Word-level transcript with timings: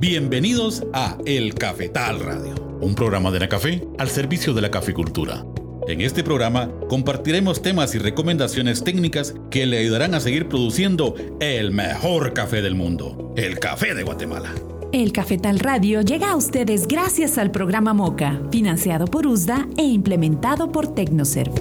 Bienvenidos 0.00 0.82
a 0.94 1.18
El 1.26 1.52
Cafetal 1.52 2.20
Radio, 2.20 2.54
un 2.80 2.94
programa 2.94 3.30
de 3.30 3.38
la 3.38 3.50
café 3.50 3.86
al 3.98 4.08
servicio 4.08 4.54
de 4.54 4.62
la 4.62 4.70
caficultura. 4.70 5.44
En 5.86 6.00
este 6.00 6.24
programa 6.24 6.70
compartiremos 6.88 7.60
temas 7.60 7.94
y 7.94 7.98
recomendaciones 7.98 8.82
técnicas 8.82 9.34
que 9.50 9.66
le 9.66 9.76
ayudarán 9.76 10.14
a 10.14 10.20
seguir 10.20 10.48
produciendo 10.48 11.16
el 11.38 11.70
mejor 11.72 12.32
café 12.32 12.62
del 12.62 12.76
mundo, 12.76 13.34
el 13.36 13.58
café 13.58 13.94
de 13.94 14.02
Guatemala. 14.02 14.54
El 14.90 15.12
Cafetal 15.12 15.58
Radio 15.58 16.00
llega 16.00 16.30
a 16.30 16.36
ustedes 16.36 16.88
gracias 16.88 17.36
al 17.36 17.50
programa 17.50 17.92
MOCA, 17.92 18.40
financiado 18.50 19.04
por 19.04 19.26
USDA 19.26 19.68
e 19.76 19.82
implementado 19.82 20.72
por 20.72 20.94
Tecnoserv. 20.94 21.52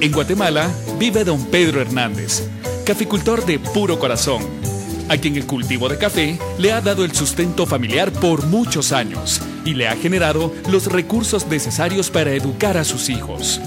En 0.00 0.10
Guatemala 0.10 0.68
vive 0.98 1.22
don 1.22 1.44
Pedro 1.46 1.80
Hernández, 1.80 2.48
caficultor 2.84 3.46
de 3.46 3.60
puro 3.60 4.00
corazón, 4.00 4.63
a 5.08 5.16
quien 5.16 5.36
el 5.36 5.46
cultivo 5.46 5.88
de 5.88 5.98
café 5.98 6.38
le 6.58 6.72
ha 6.72 6.80
dado 6.80 7.04
el 7.04 7.12
sustento 7.12 7.66
familiar 7.66 8.12
por 8.12 8.46
muchos 8.46 8.92
años 8.92 9.40
y 9.64 9.74
le 9.74 9.88
ha 9.88 9.96
generado 9.96 10.52
los 10.70 10.86
recursos 10.86 11.46
necesarios 11.46 12.10
para 12.10 12.32
educar 12.32 12.76
a 12.76 12.84
sus 12.84 13.08
hijos. 13.08 13.60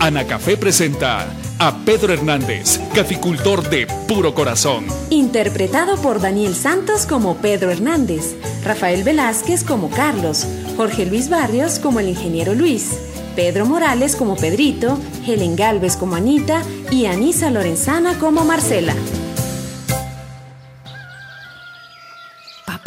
Ana 0.00 0.26
Café 0.26 0.56
presenta 0.56 1.26
a 1.58 1.78
Pedro 1.84 2.12
Hernández, 2.12 2.78
caficultor 2.94 3.68
de 3.70 3.86
puro 4.06 4.34
corazón. 4.34 4.86
Interpretado 5.08 5.96
por 5.96 6.20
Daniel 6.20 6.54
Santos 6.54 7.06
como 7.06 7.38
Pedro 7.38 7.70
Hernández, 7.70 8.36
Rafael 8.62 9.04
Velázquez 9.04 9.64
como 9.64 9.90
Carlos, 9.90 10.46
Jorge 10.76 11.06
Luis 11.06 11.30
Barrios 11.30 11.78
como 11.78 12.00
el 12.00 12.10
ingeniero 12.10 12.54
Luis, 12.54 12.98
Pedro 13.34 13.64
Morales 13.64 14.16
como 14.16 14.36
Pedrito, 14.36 14.98
Helen 15.26 15.56
Galvez 15.56 15.96
como 15.96 16.14
Anita 16.14 16.62
y 16.90 17.06
Anisa 17.06 17.50
Lorenzana 17.50 18.18
como 18.18 18.44
Marcela. 18.44 18.94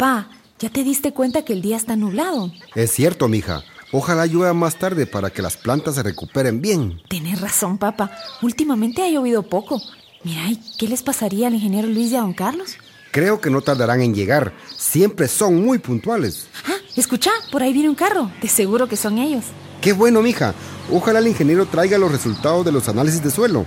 Papá, 0.00 0.30
¿ya 0.58 0.70
te 0.70 0.82
diste 0.82 1.12
cuenta 1.12 1.44
que 1.44 1.52
el 1.52 1.60
día 1.60 1.76
está 1.76 1.94
nublado? 1.94 2.50
Es 2.74 2.90
cierto, 2.90 3.28
mija. 3.28 3.62
Ojalá 3.92 4.24
llueva 4.24 4.54
más 4.54 4.76
tarde 4.76 5.04
para 5.04 5.28
que 5.28 5.42
las 5.42 5.58
plantas 5.58 5.96
se 5.96 6.02
recuperen 6.02 6.62
bien. 6.62 7.02
Tienes 7.10 7.38
razón, 7.38 7.76
papá. 7.76 8.10
Últimamente 8.40 9.02
ha 9.02 9.10
llovido 9.10 9.42
poco. 9.42 9.78
Mira, 10.24 10.48
¿y 10.48 10.58
qué 10.78 10.88
les 10.88 11.02
pasaría 11.02 11.48
al 11.48 11.54
ingeniero 11.54 11.86
Luis 11.86 12.12
y 12.12 12.16
a 12.16 12.22
don 12.22 12.32
Carlos? 12.32 12.78
Creo 13.10 13.42
que 13.42 13.50
no 13.50 13.60
tardarán 13.60 14.00
en 14.00 14.14
llegar. 14.14 14.54
Siempre 14.74 15.28
son 15.28 15.62
muy 15.62 15.78
puntuales. 15.78 16.46
Ah, 16.66 16.78
escucha, 16.96 17.30
por 17.52 17.62
ahí 17.62 17.74
viene 17.74 17.90
un 17.90 17.94
carro. 17.94 18.32
De 18.40 18.48
seguro 18.48 18.88
que 18.88 18.96
son 18.96 19.18
ellos. 19.18 19.44
Qué 19.82 19.92
bueno, 19.92 20.22
mija. 20.22 20.54
Ojalá 20.90 21.18
el 21.18 21.28
ingeniero 21.28 21.66
traiga 21.66 21.98
los 21.98 22.10
resultados 22.10 22.64
de 22.64 22.72
los 22.72 22.88
análisis 22.88 23.22
de 23.22 23.30
suelo. 23.30 23.66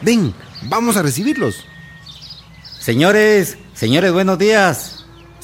Ven, 0.00 0.32
vamos 0.62 0.96
a 0.96 1.02
recibirlos. 1.02 1.56
Señores, 2.80 3.58
señores, 3.74 4.14
buenos 4.14 4.38
días. 4.38 4.93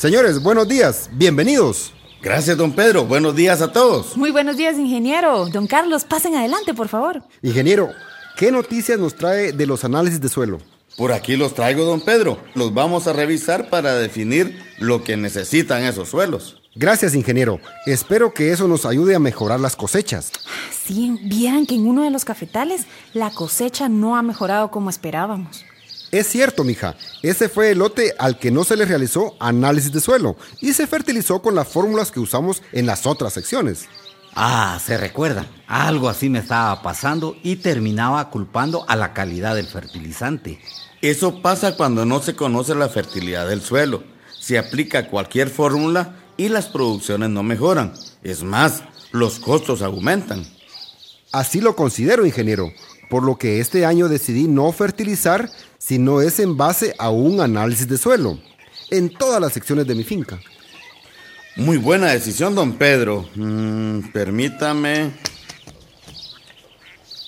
Señores, 0.00 0.42
buenos 0.42 0.66
días. 0.66 1.10
Bienvenidos. 1.12 1.92
Gracias, 2.22 2.56
don 2.56 2.72
Pedro. 2.72 3.04
Buenos 3.04 3.36
días 3.36 3.60
a 3.60 3.70
todos. 3.70 4.16
Muy 4.16 4.30
buenos 4.30 4.56
días, 4.56 4.78
ingeniero. 4.78 5.50
Don 5.50 5.66
Carlos, 5.66 6.04
pasen 6.04 6.34
adelante, 6.34 6.72
por 6.72 6.88
favor. 6.88 7.22
Ingeniero, 7.42 7.90
¿qué 8.38 8.50
noticias 8.50 8.98
nos 8.98 9.14
trae 9.14 9.52
de 9.52 9.66
los 9.66 9.84
análisis 9.84 10.18
de 10.18 10.30
suelo? 10.30 10.58
Por 10.96 11.12
aquí 11.12 11.36
los 11.36 11.52
traigo, 11.52 11.84
don 11.84 12.00
Pedro. 12.00 12.38
Los 12.54 12.72
vamos 12.72 13.08
a 13.08 13.12
revisar 13.12 13.68
para 13.68 13.94
definir 13.96 14.58
lo 14.78 15.04
que 15.04 15.18
necesitan 15.18 15.82
esos 15.82 16.08
suelos. 16.08 16.62
Gracias, 16.74 17.14
ingeniero. 17.14 17.60
Espero 17.84 18.32
que 18.32 18.52
eso 18.52 18.66
nos 18.68 18.86
ayude 18.86 19.14
a 19.14 19.18
mejorar 19.18 19.60
las 19.60 19.76
cosechas. 19.76 20.32
Sí, 20.70 21.18
vieran 21.24 21.66
que 21.66 21.74
en 21.74 21.86
uno 21.86 22.04
de 22.04 22.10
los 22.10 22.24
cafetales 22.24 22.86
la 23.12 23.30
cosecha 23.30 23.90
no 23.90 24.16
ha 24.16 24.22
mejorado 24.22 24.70
como 24.70 24.88
esperábamos. 24.88 25.66
Es 26.10 26.26
cierto, 26.26 26.64
mija. 26.64 26.96
Ese 27.22 27.48
fue 27.48 27.70
el 27.70 27.78
lote 27.78 28.14
al 28.18 28.38
que 28.38 28.50
no 28.50 28.64
se 28.64 28.76
le 28.76 28.84
realizó 28.84 29.36
análisis 29.38 29.92
de 29.92 30.00
suelo 30.00 30.36
y 30.60 30.72
se 30.72 30.86
fertilizó 30.86 31.40
con 31.40 31.54
las 31.54 31.68
fórmulas 31.68 32.10
que 32.10 32.20
usamos 32.20 32.62
en 32.72 32.86
las 32.86 33.06
otras 33.06 33.32
secciones. 33.32 33.88
Ah, 34.34 34.80
se 34.84 34.96
recuerda. 34.96 35.46
Algo 35.66 36.08
así 36.08 36.28
me 36.28 36.40
estaba 36.40 36.82
pasando 36.82 37.36
y 37.42 37.56
terminaba 37.56 38.30
culpando 38.30 38.84
a 38.88 38.96
la 38.96 39.12
calidad 39.12 39.54
del 39.54 39.66
fertilizante. 39.66 40.60
Eso 41.00 41.40
pasa 41.42 41.76
cuando 41.76 42.04
no 42.04 42.20
se 42.20 42.34
conoce 42.34 42.74
la 42.74 42.88
fertilidad 42.88 43.48
del 43.48 43.62
suelo. 43.62 44.02
Se 44.38 44.58
aplica 44.58 45.08
cualquier 45.08 45.48
fórmula 45.48 46.16
y 46.36 46.48
las 46.48 46.66
producciones 46.66 47.30
no 47.30 47.42
mejoran. 47.42 47.92
Es 48.22 48.42
más, 48.42 48.82
los 49.12 49.38
costos 49.38 49.82
aumentan. 49.82 50.44
Así 51.32 51.60
lo 51.60 51.76
considero, 51.76 52.26
ingeniero, 52.26 52.72
por 53.10 53.24
lo 53.24 53.36
que 53.36 53.60
este 53.60 53.84
año 53.84 54.08
decidí 54.08 54.46
no 54.48 54.72
fertilizar 54.72 55.50
si 55.76 55.98
no 55.98 56.22
es 56.22 56.38
en 56.38 56.56
base 56.56 56.94
a 56.98 57.10
un 57.10 57.40
análisis 57.40 57.88
de 57.88 57.98
suelo, 57.98 58.38
en 58.90 59.10
todas 59.10 59.40
las 59.40 59.52
secciones 59.52 59.86
de 59.86 59.96
mi 59.96 60.04
finca. 60.04 60.40
Muy 61.56 61.76
buena 61.76 62.06
decisión, 62.06 62.54
don 62.54 62.74
Pedro. 62.74 63.28
Mm, 63.34 64.12
permítame. 64.12 65.10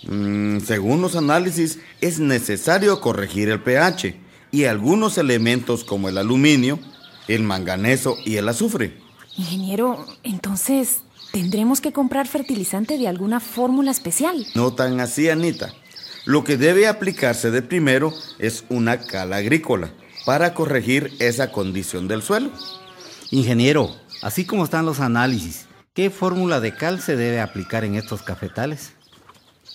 Mm, 0.04 0.60
según 0.60 1.02
los 1.02 1.16
análisis, 1.16 1.80
es 2.00 2.20
necesario 2.20 3.00
corregir 3.00 3.50
el 3.50 3.60
pH 3.60 4.14
y 4.52 4.64
algunos 4.64 5.18
elementos 5.18 5.82
como 5.82 6.08
el 6.08 6.16
aluminio, 6.16 6.78
el 7.26 7.42
manganeso 7.42 8.16
y 8.24 8.36
el 8.36 8.48
azufre. 8.48 8.96
Ingeniero, 9.36 10.06
entonces, 10.22 11.00
¿tendremos 11.32 11.80
que 11.80 11.92
comprar 11.92 12.28
fertilizante 12.28 12.98
de 12.98 13.08
alguna 13.08 13.40
fórmula 13.40 13.90
especial? 13.90 14.46
No 14.54 14.74
tan 14.74 15.00
así, 15.00 15.28
Anita. 15.28 15.72
Lo 16.24 16.44
que 16.44 16.56
debe 16.56 16.86
aplicarse 16.86 17.50
de 17.50 17.62
primero 17.62 18.12
es 18.38 18.64
una 18.68 19.00
cal 19.00 19.32
agrícola 19.32 19.92
para 20.24 20.54
corregir 20.54 21.10
esa 21.18 21.50
condición 21.50 22.06
del 22.06 22.22
suelo. 22.22 22.50
Ingeniero, 23.30 23.96
así 24.22 24.44
como 24.44 24.64
están 24.64 24.86
los 24.86 25.00
análisis, 25.00 25.66
¿qué 25.94 26.10
fórmula 26.10 26.60
de 26.60 26.74
cal 26.74 27.00
se 27.00 27.16
debe 27.16 27.40
aplicar 27.40 27.84
en 27.84 27.96
estos 27.96 28.22
cafetales? 28.22 28.92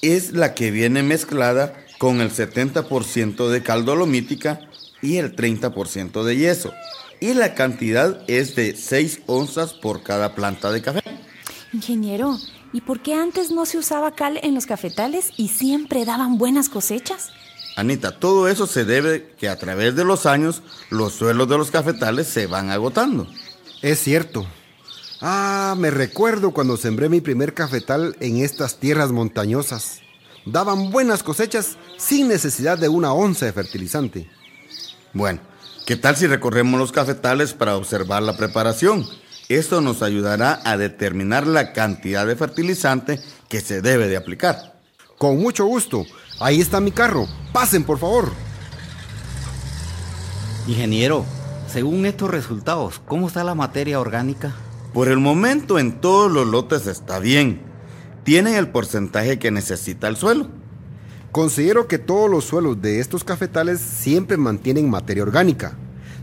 Es 0.02 0.32
la 0.32 0.54
que 0.54 0.72
viene 0.72 1.04
mezclada 1.04 1.74
con 1.98 2.22
el 2.22 2.32
70% 2.32 3.50
de 3.50 3.64
cal 3.64 3.84
dolomítica 3.84 4.62
y 5.02 5.18
el 5.18 5.36
30% 5.36 6.24
de 6.24 6.38
yeso 6.38 6.72
y 7.20 7.34
la 7.34 7.56
cantidad 7.56 8.24
es 8.28 8.56
de 8.56 8.76
6 8.76 9.22
onzas 9.26 9.74
por 9.74 10.04
cada 10.04 10.36
planta 10.36 10.72
de 10.72 10.82
café. 10.82 11.02
Ingeniero, 11.74 12.38
¿y 12.74 12.82
por 12.82 13.02
qué 13.02 13.14
antes 13.14 13.52
no 13.52 13.66
se 13.66 13.78
usaba 13.78 14.12
cal 14.12 14.40
en 14.42 14.56
los 14.56 14.66
cafetales 14.66 15.32
y 15.38 15.50
siempre 15.50 16.06
daban 16.06 16.38
buenas 16.38 16.70
cosechas? 16.70 17.30
Anita, 17.76 18.20
todo 18.20 18.48
eso 18.48 18.66
se 18.66 18.86
debe 18.86 19.36
que 19.40 19.50
a 19.50 19.58
través 19.58 19.96
de 19.96 20.04
los 20.04 20.26
años 20.26 20.64
los 20.90 21.14
suelos 21.14 21.48
de 21.48 21.58
los 21.58 21.70
cafetales 21.70 22.28
se 22.28 22.48
van 22.48 22.72
agotando. 22.72 23.28
Es 23.82 24.00
cierto. 24.00 24.48
Ah, 25.22 25.76
me 25.78 25.92
recuerdo 25.92 26.52
cuando 26.52 26.78
sembré 26.78 27.10
mi 27.10 27.22
primer 27.22 27.54
cafetal 27.54 28.16
en 28.20 28.38
estas 28.38 28.80
tierras 28.80 29.12
montañosas. 29.12 30.02
Daban 30.46 30.92
buenas 30.92 31.24
cosechas 31.24 31.78
sin 31.98 32.28
necesidad 32.28 32.78
de 32.78 32.90
una 32.90 33.14
onza 33.14 33.46
de 33.46 33.54
fertilizante. 33.54 34.30
Bueno, 35.14 35.42
¿Qué 35.88 35.96
tal 35.96 36.18
si 36.18 36.28
recorremos 36.28 36.78
los 36.78 36.92
cafetales 36.92 37.54
para 37.54 37.78
observar 37.78 38.22
la 38.22 38.36
preparación? 38.36 39.08
Esto 39.50 39.80
nos 39.80 40.02
ayudará 40.02 40.60
a 40.66 40.76
determinar 40.76 41.48
la 41.48 41.72
cantidad 41.72 42.28
de 42.28 42.36
fertilizante 42.36 43.22
que 43.48 43.62
se 43.62 43.82
debe 43.82 44.10
de 44.10 44.18
aplicar. 44.18 44.82
Con 45.18 45.40
mucho 45.40 45.66
gusto. 45.66 46.06
Ahí 46.40 46.60
está 46.60 46.82
mi 46.82 46.92
carro. 46.92 47.28
Pasen, 47.54 47.86
por 47.86 47.98
favor. 47.98 48.32
Ingeniero, 50.68 51.26
según 51.72 52.06
estos 52.06 52.30
resultados, 52.30 53.02
¿cómo 53.06 53.28
está 53.28 53.46
la 53.46 53.56
materia 53.56 54.02
orgánica? 54.02 54.54
Por 54.94 55.08
el 55.08 55.18
momento 55.18 55.80
en 55.80 56.02
todos 56.02 56.30
los 56.30 56.46
lotes 56.46 56.86
está 56.86 57.20
bien. 57.20 57.62
Tienen 58.26 58.56
el 58.56 58.68
porcentaje 58.68 59.40
que 59.40 59.52
necesita 59.52 60.10
el 60.10 60.18
suelo. 60.18 60.50
Considero 61.32 61.88
que 61.88 62.00
todos 62.00 62.30
los 62.30 62.44
suelos 62.44 62.82
de 62.82 63.00
estos 63.00 63.24
cafetales 63.24 63.80
siempre 63.80 64.36
mantienen 64.36 64.90
materia 64.90 65.24
orgánica, 65.24 65.78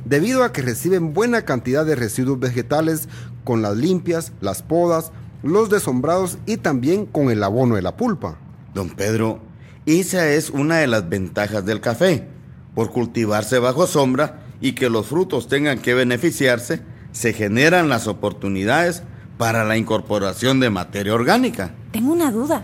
debido 0.05 0.45
a 0.45 0.53
que 0.53 0.63
reciben 0.63 1.15
buena 1.15 1.43
cantidad 1.43 1.85
de 1.85 1.97
residuos 1.97 2.39
vegetales 2.39 3.09
con 3.45 3.63
las 3.63 3.77
limpias, 3.77 4.33
las 4.41 4.63
podas, 4.63 5.13
los 5.43 5.71
desombrados 5.71 6.39
y 6.47 6.57
también 6.57 7.07
con 7.07 7.31
el 7.31 7.43
abono 7.43 7.77
de 7.77 7.83
la 7.83 7.97
pulpa. 7.97 8.39
Don 8.75 8.91
Pedro, 8.91 9.41
esa 9.87 10.29
es 10.31 10.51
una 10.51 10.79
de 10.79 10.87
las 10.87 11.09
ventajas 11.09 11.65
del 11.65 11.81
café. 11.81 12.27
Por 12.75 12.91
cultivarse 12.91 13.59
bajo 13.59 13.87
sombra 13.87 14.43
y 14.61 14.73
que 14.73 14.89
los 14.89 15.07
frutos 15.07 15.49
tengan 15.49 15.79
que 15.79 15.95
beneficiarse, 15.95 16.81
se 17.13 17.33
generan 17.33 17.89
las 17.89 18.09
oportunidades 18.09 19.03
para 19.39 19.65
la 19.65 19.77
incorporación 19.77 20.61
de 20.61 20.71
materia 20.71 21.15
orgánica. 21.15 21.73
Tengo 21.93 22.13
una 22.13 22.33
duda. 22.33 22.63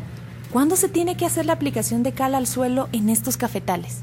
¿Cuándo 0.50 0.74
se 0.74 0.88
tiene 0.88 1.16
que 1.16 1.26
hacer 1.26 1.46
la 1.46 1.52
aplicación 1.52 2.02
de 2.02 2.12
cal 2.12 2.34
al 2.34 2.46
suelo 2.46 2.88
en 2.92 3.08
estos 3.08 3.36
cafetales? 3.36 3.98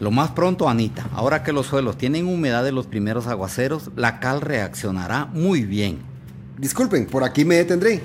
Lo 0.00 0.10
más 0.10 0.30
pronto, 0.30 0.68
Anita. 0.68 1.06
Ahora 1.14 1.42
que 1.42 1.52
los 1.52 1.66
suelos 1.66 1.98
tienen 1.98 2.26
humedad 2.26 2.64
de 2.64 2.72
los 2.72 2.86
primeros 2.86 3.26
aguaceros, 3.26 3.90
la 3.96 4.18
cal 4.18 4.40
reaccionará 4.40 5.26
muy 5.26 5.62
bien. 5.62 6.00
Disculpen, 6.56 7.06
por 7.06 7.22
aquí 7.22 7.44
me 7.44 7.56
detendré, 7.56 8.02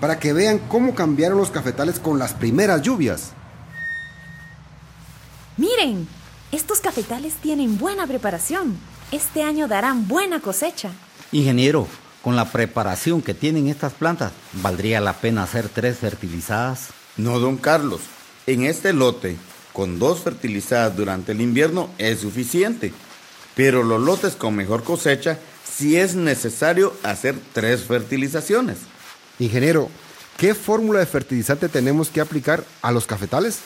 para 0.00 0.18
que 0.18 0.32
vean 0.32 0.58
cómo 0.68 0.96
cambiaron 0.96 1.38
los 1.38 1.50
cafetales 1.50 2.00
con 2.00 2.18
las 2.18 2.34
primeras 2.34 2.82
lluvias. 2.82 3.32
Miren, 5.56 6.08
estos 6.50 6.80
cafetales 6.80 7.34
tienen 7.34 7.78
buena 7.78 8.08
preparación. 8.08 8.76
Este 9.12 9.44
año 9.44 9.68
darán 9.68 10.08
buena 10.08 10.40
cosecha. 10.40 10.90
Ingeniero, 11.30 11.86
con 12.22 12.34
la 12.34 12.46
preparación 12.46 13.22
que 13.22 13.34
tienen 13.34 13.68
estas 13.68 13.92
plantas, 13.92 14.32
¿valdría 14.52 15.00
la 15.00 15.12
pena 15.12 15.44
hacer 15.44 15.68
tres 15.68 15.98
fertilizadas? 15.98 16.88
No, 17.16 17.38
don 17.38 17.56
Carlos. 17.56 18.00
En 18.48 18.64
este 18.64 18.92
lote, 18.92 19.36
con 19.76 19.98
dos 19.98 20.20
fertilizadas 20.20 20.96
durante 20.96 21.32
el 21.32 21.42
invierno 21.42 21.90
es 21.98 22.20
suficiente. 22.20 22.94
Pero 23.54 23.82
los 23.82 24.00
lotes 24.00 24.34
con 24.34 24.56
mejor 24.56 24.82
cosecha, 24.82 25.38
sí 25.70 25.98
es 25.98 26.14
necesario 26.14 26.94
hacer 27.02 27.34
tres 27.52 27.82
fertilizaciones. 27.82 28.78
Ingeniero, 29.38 29.90
¿qué 30.38 30.54
fórmula 30.54 31.00
de 31.00 31.04
fertilizante 31.04 31.68
tenemos 31.68 32.08
que 32.08 32.22
aplicar 32.22 32.64
a 32.80 32.90
los 32.90 33.06
cafetales? 33.06 33.58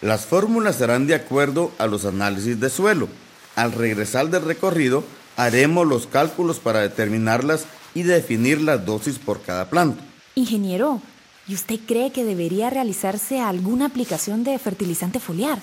Las 0.00 0.26
fórmulas 0.26 0.74
serán 0.74 1.06
de 1.06 1.14
acuerdo 1.14 1.70
a 1.78 1.86
los 1.86 2.06
análisis 2.06 2.58
de 2.58 2.68
suelo. 2.68 3.06
Al 3.54 3.70
regresar 3.70 4.30
del 4.30 4.44
recorrido, 4.44 5.04
haremos 5.36 5.86
los 5.86 6.08
cálculos 6.08 6.58
para 6.58 6.80
determinarlas 6.80 7.66
y 7.94 8.02
definir 8.02 8.60
las 8.60 8.84
dosis 8.84 9.20
por 9.20 9.42
cada 9.42 9.70
planta. 9.70 10.02
Ingeniero, 10.34 11.00
¿y 11.48 11.54
usted 11.54 11.80
cree 11.86 12.12
que 12.12 12.24
debería 12.24 12.70
realizarse 12.70 13.40
alguna 13.40 13.86
aplicación 13.86 14.44
de 14.44 14.58
fertilizante 14.58 15.20
foliar? 15.20 15.58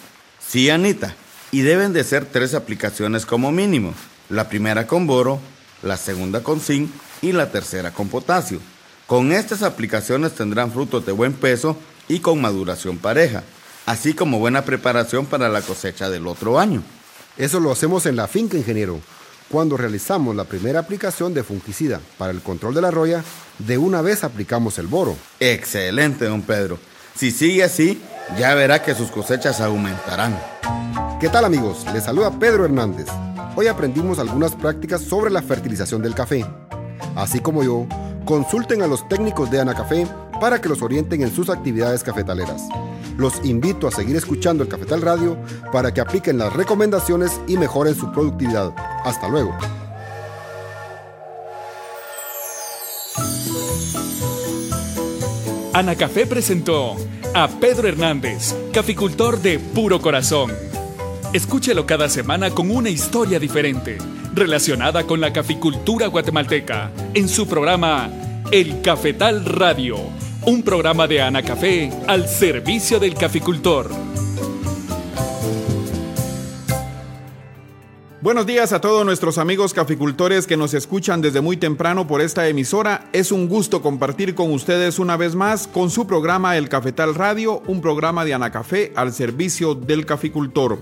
Sí, 0.45 0.69
Anita, 0.69 1.15
y 1.51 1.61
deben 1.61 1.93
de 1.93 2.03
ser 2.03 2.25
tres 2.25 2.53
aplicaciones 2.53 3.25
como 3.25 3.51
mínimo. 3.51 3.93
La 4.29 4.49
primera 4.49 4.87
con 4.87 5.07
boro, 5.07 5.39
la 5.81 5.97
segunda 5.97 6.43
con 6.43 6.59
zinc 6.59 6.89
y 7.21 7.31
la 7.31 7.51
tercera 7.51 7.91
con 7.91 8.09
potasio. 8.09 8.59
Con 9.07 9.31
estas 9.31 9.63
aplicaciones 9.63 10.35
tendrán 10.35 10.71
frutos 10.71 11.05
de 11.05 11.11
buen 11.11 11.33
peso 11.33 11.77
y 12.07 12.19
con 12.19 12.41
maduración 12.41 12.97
pareja 12.97 13.43
así 13.89 14.13
como 14.13 14.37
buena 14.37 14.65
preparación 14.65 15.25
para 15.25 15.49
la 15.49 15.63
cosecha 15.63 16.11
del 16.11 16.27
otro 16.27 16.59
año. 16.59 16.83
Eso 17.37 17.59
lo 17.59 17.71
hacemos 17.71 18.05
en 18.05 18.17
la 18.17 18.27
finca, 18.27 18.55
ingeniero. 18.55 19.01
Cuando 19.49 19.77
realizamos 19.77 20.35
la 20.35 20.43
primera 20.43 20.79
aplicación 20.79 21.33
de 21.33 21.43
fungicida 21.43 21.99
para 22.19 22.31
el 22.31 22.41
control 22.41 22.75
de 22.75 22.81
la 22.81 22.91
roya, 22.91 23.23
de 23.57 23.79
una 23.79 24.03
vez 24.03 24.23
aplicamos 24.23 24.77
el 24.77 24.85
boro. 24.85 25.15
Excelente, 25.39 26.25
don 26.25 26.43
Pedro. 26.43 26.77
Si 27.15 27.31
sigue 27.31 27.63
así, 27.63 27.99
ya 28.37 28.53
verá 28.53 28.83
que 28.83 28.93
sus 28.93 29.09
cosechas 29.09 29.59
aumentarán. 29.59 30.39
¿Qué 31.19 31.29
tal 31.29 31.45
amigos? 31.45 31.83
Les 31.93 32.03
saluda 32.03 32.37
Pedro 32.37 32.63
Hernández. 32.63 33.07
Hoy 33.55 33.65
aprendimos 33.65 34.19
algunas 34.19 34.53
prácticas 34.53 35.01
sobre 35.01 35.31
la 35.31 35.41
fertilización 35.41 36.03
del 36.03 36.13
café. 36.13 36.45
Así 37.15 37.39
como 37.39 37.63
yo, 37.63 37.87
consulten 38.25 38.83
a 38.83 38.87
los 38.87 39.07
técnicos 39.09 39.49
de 39.49 39.61
Anacafé 39.61 40.05
para 40.39 40.62
que 40.62 40.69
los 40.69 40.81
orienten 40.81 41.21
en 41.21 41.33
sus 41.33 41.50
actividades 41.50 42.03
cafetaleras. 42.03 42.62
Los 43.19 43.44
invito 43.44 43.86
a 43.86 43.91
seguir 43.91 44.15
escuchando 44.15 44.63
el 44.63 44.69
Cafetal 44.69 45.01
Radio 45.01 45.38
para 45.74 45.94
que 45.94 46.00
apliquen 46.00 46.38
las 46.38 46.53
recomendaciones 46.53 47.41
y 47.47 47.57
mejoren 47.57 47.94
su 47.94 48.09
productividad. 48.13 48.74
Hasta 49.03 49.27
luego. 49.27 49.53
Ana 55.74 55.95
Café 55.95 56.25
presentó 56.25 56.95
a 57.33 57.47
Pedro 57.47 57.89
Hernández, 57.89 58.56
caficultor 58.74 59.42
de 59.42 59.59
puro 59.59 60.00
corazón. 60.00 60.51
Escúchelo 61.33 61.85
cada 61.85 62.07
semana 62.07 62.51
con 62.51 62.71
una 62.71 62.89
historia 62.89 63.38
diferente, 63.38 63.97
relacionada 64.33 65.06
con 65.06 65.19
la 65.19 65.33
caficultura 65.33 66.07
guatemalteca, 66.07 66.92
en 67.13 67.27
su 67.27 67.47
programa 67.47 68.09
El 68.51 68.81
Cafetal 68.81 69.44
Radio 69.44 69.97
un 70.49 70.63
programa 70.63 71.07
de 71.07 71.21
Ana 71.21 71.43
Café 71.43 71.91
al 72.07 72.27
servicio 72.27 72.99
del 72.99 73.13
caficultor. 73.13 73.91
Buenos 78.19 78.47
días 78.47 78.73
a 78.73 78.81
todos 78.81 79.05
nuestros 79.05 79.37
amigos 79.37 79.75
caficultores 79.75 80.47
que 80.47 80.57
nos 80.57 80.73
escuchan 80.73 81.21
desde 81.21 81.41
muy 81.41 81.55
temprano 81.57 82.07
por 82.07 82.19
esta 82.19 82.47
emisora. 82.47 83.11
Es 83.13 83.31
un 83.31 83.47
gusto 83.47 83.83
compartir 83.83 84.33
con 84.33 84.51
ustedes 84.51 84.97
una 84.97 85.17
vez 85.17 85.35
más 85.35 85.67
con 85.67 85.91
su 85.91 86.07
programa 86.07 86.57
El 86.57 86.67
Cafetal 86.67 87.13
Radio, 87.13 87.61
un 87.67 87.79
programa 87.79 88.25
de 88.25 88.33
Anacafé 88.33 88.91
al 88.95 89.13
servicio 89.13 89.75
del 89.75 90.07
caficultor. 90.07 90.79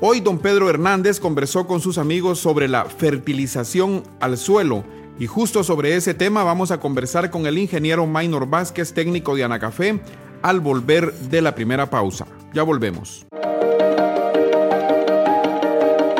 Hoy 0.00 0.20
don 0.20 0.38
Pedro 0.38 0.70
Hernández 0.70 1.20
conversó 1.20 1.66
con 1.66 1.82
sus 1.82 1.98
amigos 1.98 2.38
sobre 2.38 2.68
la 2.68 2.86
fertilización 2.86 4.02
al 4.18 4.38
suelo 4.38 4.82
y 5.18 5.26
justo 5.26 5.64
sobre 5.64 5.96
ese 5.96 6.14
tema 6.14 6.44
vamos 6.44 6.70
a 6.70 6.78
conversar 6.78 7.30
con 7.30 7.46
el 7.46 7.58
ingeniero 7.58 8.06
Maynor 8.06 8.48
Vázquez, 8.48 8.92
técnico 8.92 9.34
de 9.34 9.44
Anacafé, 9.44 10.00
al 10.42 10.60
volver 10.60 11.12
de 11.12 11.42
la 11.42 11.54
primera 11.54 11.90
pausa. 11.90 12.26
Ya 12.52 12.62
volvemos. 12.62 13.26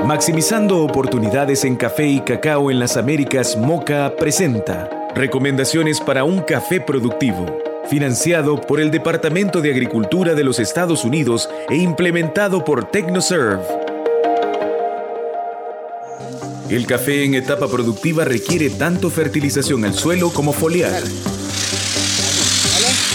Maximizando 0.05 0.83
oportunidades 0.83 1.65
en 1.65 1.77
café 1.77 2.09
y 2.09 2.21
cacao 2.21 2.71
en 2.71 2.79
las 2.79 2.97
Américas, 2.97 3.57
Moca 3.57 4.15
presenta 4.17 4.89
Recomendaciones 5.15 6.01
para 6.01 6.25
un 6.25 6.41
café 6.43 6.81
productivo, 6.81 7.59
financiado 7.89 8.61
por 8.61 8.81
el 8.81 8.91
Departamento 8.91 9.61
de 9.61 9.71
Agricultura 9.71 10.35
de 10.35 10.45
los 10.45 10.59
Estados 10.61 11.05
Unidos 11.05 11.51
e 11.69 11.77
implementado 11.77 12.65
por 12.65 12.85
TechnoServe. 12.85 13.88
El 16.71 16.85
café 16.85 17.25
en 17.25 17.35
etapa 17.35 17.67
productiva 17.67 18.27
requiere 18.27 18.69
tanto 18.69 19.09
fertilización 19.09 19.87
al 19.87 19.95
suelo 19.95 20.31
como 20.31 20.53
foliar. 20.53 21.03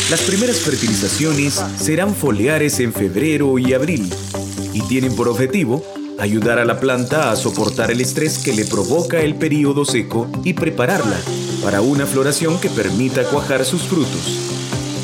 Las 0.09 0.21
primeras 0.21 0.57
fertilizaciones 0.57 1.61
serán 1.79 2.15
foliares 2.15 2.79
en 2.79 2.91
febrero 2.91 3.59
y 3.59 3.73
abril 3.73 4.11
y 4.73 4.81
tienen 4.87 5.15
por 5.15 5.27
objetivo 5.27 5.83
ayudar 6.19 6.57
a 6.57 6.65
la 6.65 6.79
planta 6.79 7.31
a 7.31 7.35
soportar 7.35 7.91
el 7.91 8.01
estrés 8.01 8.39
que 8.39 8.53
le 8.53 8.65
provoca 8.65 9.21
el 9.21 9.35
período 9.35 9.85
seco 9.85 10.27
y 10.43 10.53
prepararla 10.53 11.19
para 11.63 11.81
una 11.81 12.07
floración 12.07 12.59
que 12.59 12.69
permita 12.69 13.23
cuajar 13.23 13.65
sus 13.65 13.83
frutos. 13.83 14.49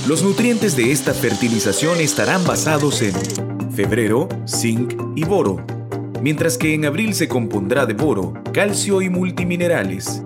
Los 0.08 0.24
nutrientes 0.24 0.76
de 0.76 0.92
esta 0.92 1.14
fertilización 1.14 2.00
estarán 2.00 2.44
basados 2.46 3.04
en 3.04 3.14
febrero, 3.72 4.28
zinc 4.48 4.96
y 5.16 5.24
boro 5.24 5.79
mientras 6.22 6.58
que 6.58 6.74
en 6.74 6.86
abril 6.86 7.14
se 7.14 7.28
compondrá 7.28 7.86
de 7.86 7.94
boro, 7.94 8.34
calcio 8.54 9.02
y 9.02 9.10
multiminerales. 9.10 10.24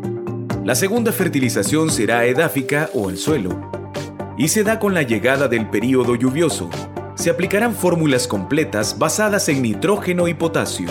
La 0.63 0.75
segunda 0.75 1.11
fertilización 1.11 1.89
será 1.89 2.25
edáfica 2.25 2.89
o 2.93 3.09
al 3.09 3.17
suelo, 3.17 3.71
y 4.37 4.47
se 4.47 4.63
da 4.63 4.79
con 4.79 4.93
la 4.93 5.03
llegada 5.03 5.47
del 5.47 5.69
período 5.69 6.15
lluvioso. 6.15 6.69
Se 7.15 7.29
aplicarán 7.29 7.75
fórmulas 7.75 8.27
completas 8.27 8.97
basadas 8.97 9.49
en 9.49 9.61
nitrógeno 9.61 10.27
y 10.27 10.33
potasio, 10.33 10.89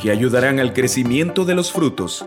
que 0.00 0.10
ayudarán 0.10 0.58
al 0.58 0.72
crecimiento 0.72 1.44
de 1.44 1.54
los 1.54 1.70
frutos. 1.70 2.26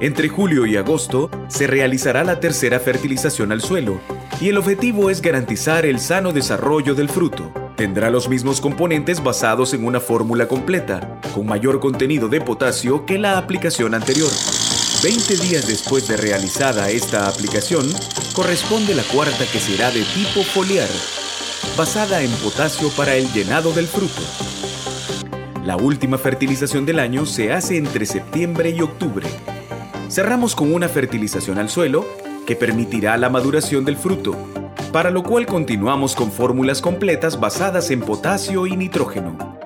Entre 0.00 0.28
julio 0.28 0.66
y 0.66 0.76
agosto 0.76 1.30
se 1.48 1.66
realizará 1.66 2.24
la 2.24 2.40
tercera 2.40 2.80
fertilización 2.80 3.52
al 3.52 3.60
suelo, 3.60 4.00
y 4.40 4.48
el 4.48 4.58
objetivo 4.58 5.08
es 5.08 5.22
garantizar 5.22 5.86
el 5.86 6.00
sano 6.00 6.32
desarrollo 6.32 6.94
del 6.94 7.08
fruto. 7.08 7.52
Tendrá 7.76 8.08
los 8.08 8.30
mismos 8.30 8.62
componentes 8.62 9.22
basados 9.22 9.74
en 9.74 9.84
una 9.84 10.00
fórmula 10.00 10.48
completa, 10.48 11.20
con 11.34 11.44
mayor 11.44 11.78
contenido 11.78 12.26
de 12.28 12.40
potasio 12.40 13.04
que 13.04 13.18
la 13.18 13.36
aplicación 13.36 13.94
anterior. 13.94 14.30
20 15.02 15.36
días 15.36 15.66
después 15.66 16.08
de 16.08 16.16
realizada 16.16 16.88
esta 16.88 17.28
aplicación, 17.28 17.86
corresponde 18.32 18.94
la 18.94 19.02
cuarta 19.02 19.44
que 19.52 19.60
será 19.60 19.90
de 19.90 20.04
tipo 20.14 20.42
foliar, 20.42 20.88
basada 21.76 22.22
en 22.22 22.30
potasio 22.36 22.88
para 22.96 23.14
el 23.14 23.30
llenado 23.34 23.74
del 23.74 23.88
fruto. 23.88 24.22
La 25.62 25.76
última 25.76 26.16
fertilización 26.16 26.86
del 26.86 26.98
año 26.98 27.26
se 27.26 27.52
hace 27.52 27.76
entre 27.76 28.06
septiembre 28.06 28.70
y 28.70 28.80
octubre. 28.80 29.26
Cerramos 30.08 30.54
con 30.54 30.72
una 30.72 30.88
fertilización 30.88 31.58
al 31.58 31.68
suelo 31.68 32.06
que 32.46 32.56
permitirá 32.56 33.18
la 33.18 33.28
maduración 33.28 33.84
del 33.84 33.98
fruto, 33.98 34.34
para 34.92 35.10
lo 35.10 35.22
cual 35.22 35.46
continuamos 35.46 36.14
con 36.14 36.30
fórmulas 36.32 36.80
completas 36.80 37.38
basadas 37.38 37.90
en 37.90 38.00
potasio 38.00 38.66
y 38.66 38.76
nitrógeno. 38.76 39.56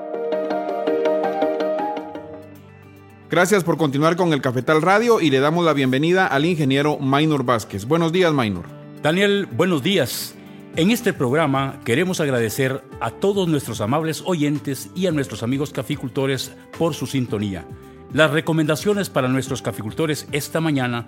Gracias 3.30 3.62
por 3.62 3.76
continuar 3.76 4.16
con 4.16 4.32
el 4.32 4.42
Cafetal 4.42 4.82
Radio 4.82 5.20
y 5.20 5.30
le 5.30 5.38
damos 5.38 5.64
la 5.64 5.72
bienvenida 5.72 6.26
al 6.26 6.44
ingeniero 6.44 6.98
Maynor 6.98 7.44
Vázquez. 7.44 7.84
Buenos 7.84 8.10
días, 8.10 8.32
Maynor. 8.32 8.64
Daniel, 9.02 9.46
buenos 9.52 9.82
días. 9.84 10.34
En 10.76 10.90
este 10.90 11.12
programa 11.12 11.80
queremos 11.84 12.20
agradecer 12.20 12.82
a 13.00 13.10
todos 13.10 13.48
nuestros 13.48 13.80
amables 13.80 14.22
oyentes 14.26 14.90
y 14.94 15.06
a 15.06 15.12
nuestros 15.12 15.42
amigos 15.42 15.70
caficultores 15.70 16.52
por 16.78 16.94
su 16.94 17.06
sintonía. 17.06 17.64
Las 18.12 18.32
recomendaciones 18.32 19.10
para 19.10 19.28
nuestros 19.28 19.62
caficultores 19.62 20.26
esta 20.32 20.60
mañana 20.60 21.06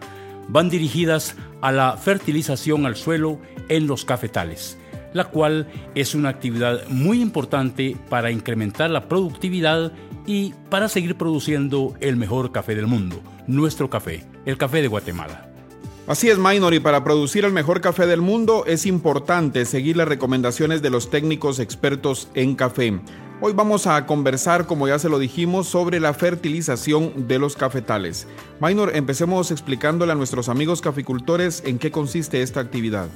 van 0.48 0.70
dirigidas 0.70 1.36
a 1.60 1.72
la 1.72 1.96
fertilización 1.96 2.86
al 2.86 2.96
suelo 2.96 3.38
en 3.68 3.86
los 3.86 4.04
cafetales, 4.04 4.78
la 5.12 5.24
cual 5.24 5.68
es 5.94 6.14
una 6.14 6.28
actividad 6.28 6.86
muy 6.88 7.20
importante 7.20 7.96
para 8.08 8.30
incrementar 8.30 8.90
la 8.90 9.08
productividad 9.08 9.92
y 10.26 10.54
para 10.70 10.88
seguir 10.88 11.16
produciendo 11.16 11.94
el 12.00 12.16
mejor 12.16 12.52
café 12.52 12.74
del 12.74 12.86
mundo, 12.86 13.20
nuestro 13.46 13.90
café, 13.90 14.24
el 14.46 14.56
café 14.56 14.82
de 14.82 14.88
Guatemala. 14.88 15.48
Así 16.06 16.28
es, 16.28 16.38
Minor, 16.38 16.74
y 16.74 16.80
para 16.80 17.04
producir 17.04 17.44
el 17.44 17.52
mejor 17.52 17.80
café 17.80 18.06
del 18.06 18.20
mundo 18.20 18.64
es 18.66 18.86
importante 18.86 19.64
seguir 19.64 19.96
las 19.96 20.08
recomendaciones 20.08 20.82
de 20.82 20.90
los 20.90 21.10
técnicos 21.10 21.60
expertos 21.60 22.28
en 22.34 22.56
café. 22.56 23.00
Hoy 23.44 23.54
vamos 23.54 23.88
a 23.88 24.06
conversar, 24.06 24.68
como 24.68 24.86
ya 24.86 25.00
se 25.00 25.08
lo 25.08 25.18
dijimos, 25.18 25.66
sobre 25.66 25.98
la 25.98 26.14
fertilización 26.14 27.26
de 27.26 27.40
los 27.40 27.56
cafetales. 27.56 28.28
Minor, 28.60 28.94
empecemos 28.94 29.50
explicándole 29.50 30.12
a 30.12 30.14
nuestros 30.14 30.48
amigos 30.48 30.80
caficultores 30.80 31.60
en 31.66 31.80
qué 31.80 31.90
consiste 31.90 32.40
esta 32.40 32.60
actividad. 32.60 33.08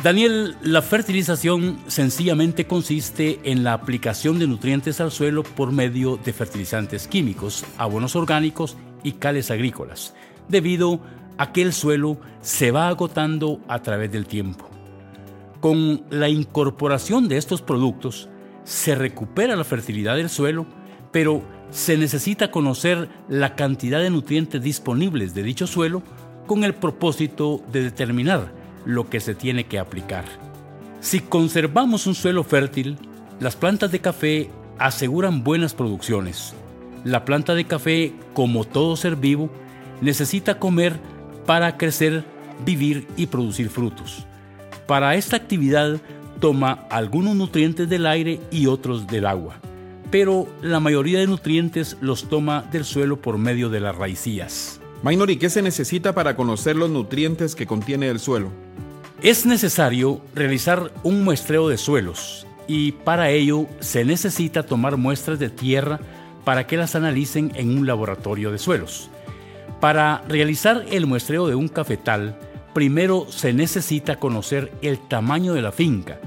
Daniel, 0.00 0.56
la 0.62 0.80
fertilización 0.80 1.76
sencillamente 1.88 2.68
consiste 2.68 3.40
en 3.42 3.64
la 3.64 3.72
aplicación 3.72 4.38
de 4.38 4.46
nutrientes 4.46 5.00
al 5.00 5.10
suelo 5.10 5.42
por 5.42 5.72
medio 5.72 6.18
de 6.18 6.32
fertilizantes 6.32 7.08
químicos, 7.08 7.64
abonos 7.78 8.14
orgánicos 8.14 8.76
y 9.02 9.14
cales 9.14 9.50
agrícolas, 9.50 10.14
debido 10.46 11.00
a 11.36 11.50
que 11.50 11.62
el 11.62 11.72
suelo 11.72 12.20
se 12.42 12.70
va 12.70 12.86
agotando 12.86 13.58
a 13.66 13.82
través 13.82 14.12
del 14.12 14.28
tiempo. 14.28 14.70
Con 15.58 16.04
la 16.10 16.28
incorporación 16.28 17.26
de 17.26 17.38
estos 17.38 17.60
productos, 17.60 18.28
se 18.68 18.94
recupera 18.94 19.56
la 19.56 19.64
fertilidad 19.64 20.16
del 20.16 20.28
suelo, 20.28 20.66
pero 21.10 21.42
se 21.70 21.96
necesita 21.96 22.50
conocer 22.50 23.08
la 23.26 23.54
cantidad 23.54 23.98
de 23.98 24.10
nutrientes 24.10 24.62
disponibles 24.62 25.32
de 25.32 25.42
dicho 25.42 25.66
suelo 25.66 26.02
con 26.46 26.64
el 26.64 26.74
propósito 26.74 27.62
de 27.72 27.82
determinar 27.82 28.52
lo 28.84 29.08
que 29.08 29.20
se 29.20 29.34
tiene 29.34 29.64
que 29.64 29.78
aplicar. 29.78 30.26
Si 31.00 31.20
conservamos 31.20 32.06
un 32.06 32.14
suelo 32.14 32.44
fértil, 32.44 32.98
las 33.40 33.56
plantas 33.56 33.90
de 33.90 34.00
café 34.00 34.50
aseguran 34.78 35.44
buenas 35.44 35.72
producciones. 35.72 36.52
La 37.04 37.24
planta 37.24 37.54
de 37.54 37.64
café, 37.64 38.12
como 38.34 38.64
todo 38.64 38.96
ser 38.96 39.16
vivo, 39.16 39.48
necesita 40.02 40.58
comer 40.58 41.00
para 41.46 41.78
crecer, 41.78 42.22
vivir 42.66 43.08
y 43.16 43.28
producir 43.28 43.70
frutos. 43.70 44.26
Para 44.86 45.14
esta 45.14 45.36
actividad 45.36 46.02
toma 46.40 46.86
algunos 46.90 47.36
nutrientes 47.36 47.88
del 47.88 48.06
aire 48.06 48.40
y 48.50 48.66
otros 48.66 49.06
del 49.06 49.26
agua, 49.26 49.56
pero 50.10 50.48
la 50.62 50.80
mayoría 50.80 51.18
de 51.20 51.26
nutrientes 51.26 51.96
los 52.00 52.28
toma 52.28 52.62
del 52.72 52.84
suelo 52.84 53.20
por 53.20 53.38
medio 53.38 53.68
de 53.68 53.80
las 53.80 53.96
raicías. 53.96 54.80
Minor, 55.02 55.30
¿y 55.30 55.36
qué 55.36 55.50
se 55.50 55.62
necesita 55.62 56.14
para 56.14 56.34
conocer 56.34 56.76
los 56.76 56.90
nutrientes 56.90 57.54
que 57.54 57.66
contiene 57.66 58.08
el 58.08 58.18
suelo? 58.18 58.50
Es 59.22 59.46
necesario 59.46 60.20
realizar 60.34 60.92
un 61.02 61.24
muestreo 61.24 61.68
de 61.68 61.76
suelos 61.76 62.46
y 62.66 62.92
para 62.92 63.30
ello 63.30 63.66
se 63.80 64.04
necesita 64.04 64.62
tomar 64.62 64.96
muestras 64.96 65.38
de 65.38 65.50
tierra 65.50 66.00
para 66.44 66.66
que 66.66 66.76
las 66.76 66.94
analicen 66.94 67.52
en 67.54 67.76
un 67.78 67.86
laboratorio 67.86 68.50
de 68.50 68.58
suelos. 68.58 69.10
Para 69.80 70.22
realizar 70.28 70.84
el 70.90 71.06
muestreo 71.06 71.46
de 71.46 71.54
un 71.54 71.68
cafetal, 71.68 72.38
primero 72.78 73.26
se 73.28 73.52
necesita 73.52 74.20
conocer 74.20 74.72
el 74.82 75.00
tamaño 75.00 75.52
de 75.52 75.62
la 75.62 75.72
finca 75.72 76.20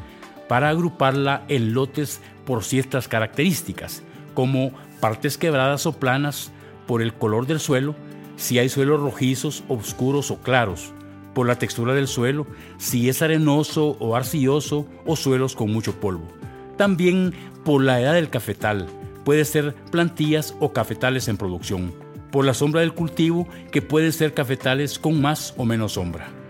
para 0.50 0.68
agruparla 0.68 1.46
en 1.48 1.74
lotes 1.74 2.20
por 2.46 2.66
ciertas 2.66 3.08
características, 3.08 4.04
como 4.34 4.74
partes 5.00 5.38
quebradas 5.38 5.86
o 5.86 5.94
planas, 5.94 6.52
por 6.88 7.02
el 7.02 7.14
color 7.14 7.48
del 7.48 7.62
suelo, 7.62 7.96
si 8.36 8.60
hay 8.60 8.68
suelos 8.68 9.00
rojizos, 9.00 9.64
oscuros 9.70 10.30
o 10.30 10.42
claros, 10.42 10.92
por 11.34 11.48
la 11.48 11.58
textura 11.58 11.94
del 11.94 12.10
suelo, 12.10 12.46
si 12.78 13.08
es 13.08 13.22
arenoso 13.22 13.96
o 14.02 14.18
arcilloso 14.18 14.86
o 15.06 15.16
suelos 15.16 15.56
con 15.56 15.72
mucho 15.72 16.02
polvo. 16.02 16.28
También 16.76 17.34
por 17.64 17.82
la 17.82 18.02
edad 18.02 18.16
del 18.16 18.30
cafetal, 18.30 18.88
puede 19.24 19.46
ser 19.46 19.74
plantillas 19.90 20.54
o 20.60 20.74
cafetales 20.74 21.30
en 21.30 21.38
producción. 21.38 21.94
Por 22.30 22.44
la 22.44 22.54
sombra 22.54 22.82
del 22.82 22.94
cultivo, 22.94 23.48
que 23.72 23.82
pueden 23.82 24.12
ser 24.12 24.34
cafetales 24.34 25.00
con 25.00 25.22
más 25.22 25.54
o 25.56 25.64
menos 25.64 25.94
sombra. 25.94 26.41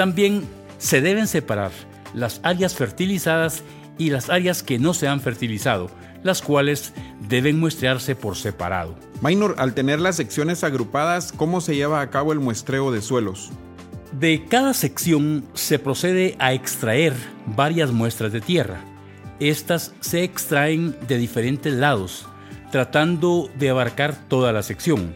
También 0.00 0.48
se 0.78 1.02
deben 1.02 1.26
separar 1.26 1.72
las 2.14 2.40
áreas 2.42 2.74
fertilizadas 2.74 3.62
y 3.98 4.08
las 4.08 4.30
áreas 4.30 4.62
que 4.62 4.78
no 4.78 4.94
se 4.94 5.06
han 5.06 5.20
fertilizado, 5.20 5.90
las 6.22 6.40
cuales 6.40 6.94
deben 7.28 7.60
muestrearse 7.60 8.16
por 8.16 8.34
separado. 8.34 8.94
Minor, 9.20 9.56
al 9.58 9.74
tener 9.74 10.00
las 10.00 10.16
secciones 10.16 10.64
agrupadas, 10.64 11.32
¿cómo 11.32 11.60
se 11.60 11.76
lleva 11.76 12.00
a 12.00 12.08
cabo 12.08 12.32
el 12.32 12.40
muestreo 12.40 12.90
de 12.90 13.02
suelos? 13.02 13.50
De 14.18 14.46
cada 14.48 14.72
sección 14.72 15.44
se 15.52 15.78
procede 15.78 16.34
a 16.38 16.54
extraer 16.54 17.12
varias 17.44 17.92
muestras 17.92 18.32
de 18.32 18.40
tierra. 18.40 18.80
Estas 19.38 19.92
se 20.00 20.24
extraen 20.24 20.96
de 21.08 21.18
diferentes 21.18 21.74
lados, 21.74 22.26
tratando 22.72 23.50
de 23.58 23.68
abarcar 23.68 24.16
toda 24.28 24.50
la 24.50 24.62
sección 24.62 25.14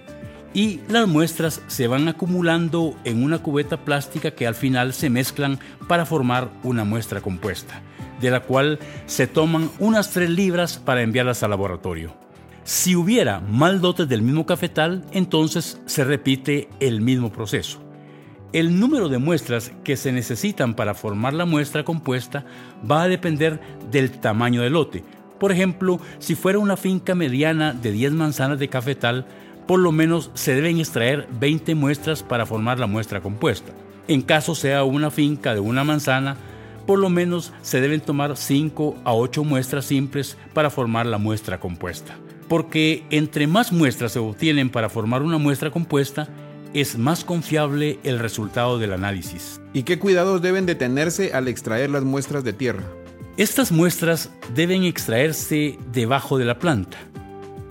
y 0.54 0.80
las 0.88 1.08
muestras 1.08 1.60
se 1.66 1.88
van 1.88 2.08
acumulando 2.08 2.96
en 3.04 3.22
una 3.22 3.38
cubeta 3.40 3.84
plástica 3.84 4.30
que 4.30 4.46
al 4.46 4.54
final 4.54 4.94
se 4.94 5.10
mezclan 5.10 5.58
para 5.88 6.06
formar 6.06 6.48
una 6.62 6.84
muestra 6.84 7.20
compuesta, 7.20 7.82
de 8.20 8.30
la 8.30 8.40
cual 8.40 8.78
se 9.06 9.26
toman 9.26 9.68
unas 9.80 10.10
3 10.12 10.30
libras 10.30 10.78
para 10.78 11.02
enviarlas 11.02 11.42
al 11.42 11.50
laboratorio. 11.50 12.14
Si 12.62 12.96
hubiera 12.96 13.40
mal 13.40 13.80
dotes 13.80 14.08
del 14.08 14.22
mismo 14.22 14.46
cafetal, 14.46 15.04
entonces 15.12 15.80
se 15.84 16.04
repite 16.04 16.68
el 16.80 17.00
mismo 17.00 17.30
proceso. 17.30 17.82
El 18.52 18.78
número 18.78 19.08
de 19.08 19.18
muestras 19.18 19.72
que 19.82 19.96
se 19.96 20.12
necesitan 20.12 20.74
para 20.74 20.94
formar 20.94 21.34
la 21.34 21.44
muestra 21.44 21.84
compuesta 21.84 22.46
va 22.88 23.02
a 23.02 23.08
depender 23.08 23.60
del 23.90 24.12
tamaño 24.12 24.62
del 24.62 24.74
lote. 24.74 25.04
Por 25.40 25.50
ejemplo, 25.50 26.00
si 26.20 26.36
fuera 26.36 26.60
una 26.60 26.76
finca 26.76 27.16
mediana 27.16 27.72
de 27.72 27.90
10 27.90 28.12
manzanas 28.12 28.60
de 28.60 28.68
cafetal, 28.68 29.26
por 29.66 29.80
lo 29.80 29.92
menos 29.92 30.30
se 30.34 30.54
deben 30.54 30.78
extraer 30.78 31.28
20 31.38 31.74
muestras 31.74 32.22
para 32.22 32.46
formar 32.46 32.78
la 32.78 32.86
muestra 32.86 33.20
compuesta. 33.20 33.72
En 34.08 34.22
caso 34.22 34.54
sea 34.54 34.84
una 34.84 35.10
finca 35.10 35.54
de 35.54 35.60
una 35.60 35.84
manzana, 35.84 36.36
por 36.86 36.98
lo 36.98 37.08
menos 37.08 37.52
se 37.62 37.80
deben 37.80 38.00
tomar 38.00 38.36
5 38.36 38.98
a 39.04 39.14
8 39.14 39.44
muestras 39.44 39.86
simples 39.86 40.36
para 40.52 40.70
formar 40.70 41.06
la 41.06 41.18
muestra 41.18 41.58
compuesta. 41.58 42.16
Porque 42.48 43.04
entre 43.10 43.46
más 43.46 43.72
muestras 43.72 44.12
se 44.12 44.18
obtienen 44.18 44.68
para 44.68 44.90
formar 44.90 45.22
una 45.22 45.38
muestra 45.38 45.70
compuesta, 45.70 46.28
es 46.74 46.98
más 46.98 47.24
confiable 47.24 47.98
el 48.02 48.18
resultado 48.18 48.78
del 48.78 48.92
análisis. 48.92 49.60
¿Y 49.72 49.84
qué 49.84 49.98
cuidados 49.98 50.42
deben 50.42 50.66
de 50.66 50.74
tenerse 50.74 51.32
al 51.32 51.48
extraer 51.48 51.88
las 51.88 52.04
muestras 52.04 52.44
de 52.44 52.52
tierra? 52.52 52.82
Estas 53.36 53.72
muestras 53.72 54.30
deben 54.54 54.84
extraerse 54.84 55.78
debajo 55.92 56.36
de 56.36 56.44
la 56.44 56.58
planta, 56.58 56.98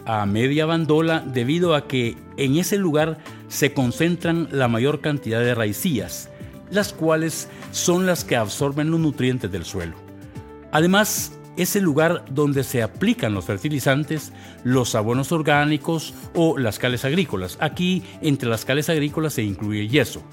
a 0.05 0.25
media 0.25 0.65
bandola 0.65 1.19
debido 1.19 1.75
a 1.75 1.87
que 1.87 2.17
en 2.37 2.57
ese 2.57 2.77
lugar 2.77 3.19
se 3.47 3.73
concentran 3.73 4.47
la 4.51 4.67
mayor 4.67 5.01
cantidad 5.01 5.39
de 5.39 5.55
raicías, 5.55 6.29
las 6.71 6.93
cuales 6.93 7.47
son 7.71 8.05
las 8.05 8.23
que 8.23 8.35
absorben 8.35 8.91
los 8.91 8.99
nutrientes 8.99 9.51
del 9.51 9.65
suelo. 9.65 9.95
Además, 10.71 11.33
es 11.55 11.75
el 11.75 11.83
lugar 11.83 12.25
donde 12.29 12.63
se 12.63 12.81
aplican 12.81 13.33
los 13.33 13.45
fertilizantes, 13.45 14.33
los 14.63 14.95
abonos 14.95 15.31
orgánicos 15.31 16.13
o 16.33 16.57
las 16.57 16.79
cales 16.79 17.05
agrícolas. 17.05 17.57
Aquí, 17.61 18.03
entre 18.21 18.49
las 18.49 18.65
cales 18.65 18.89
agrícolas 18.89 19.33
se 19.33 19.43
incluye 19.43 19.87
yeso. 19.87 20.23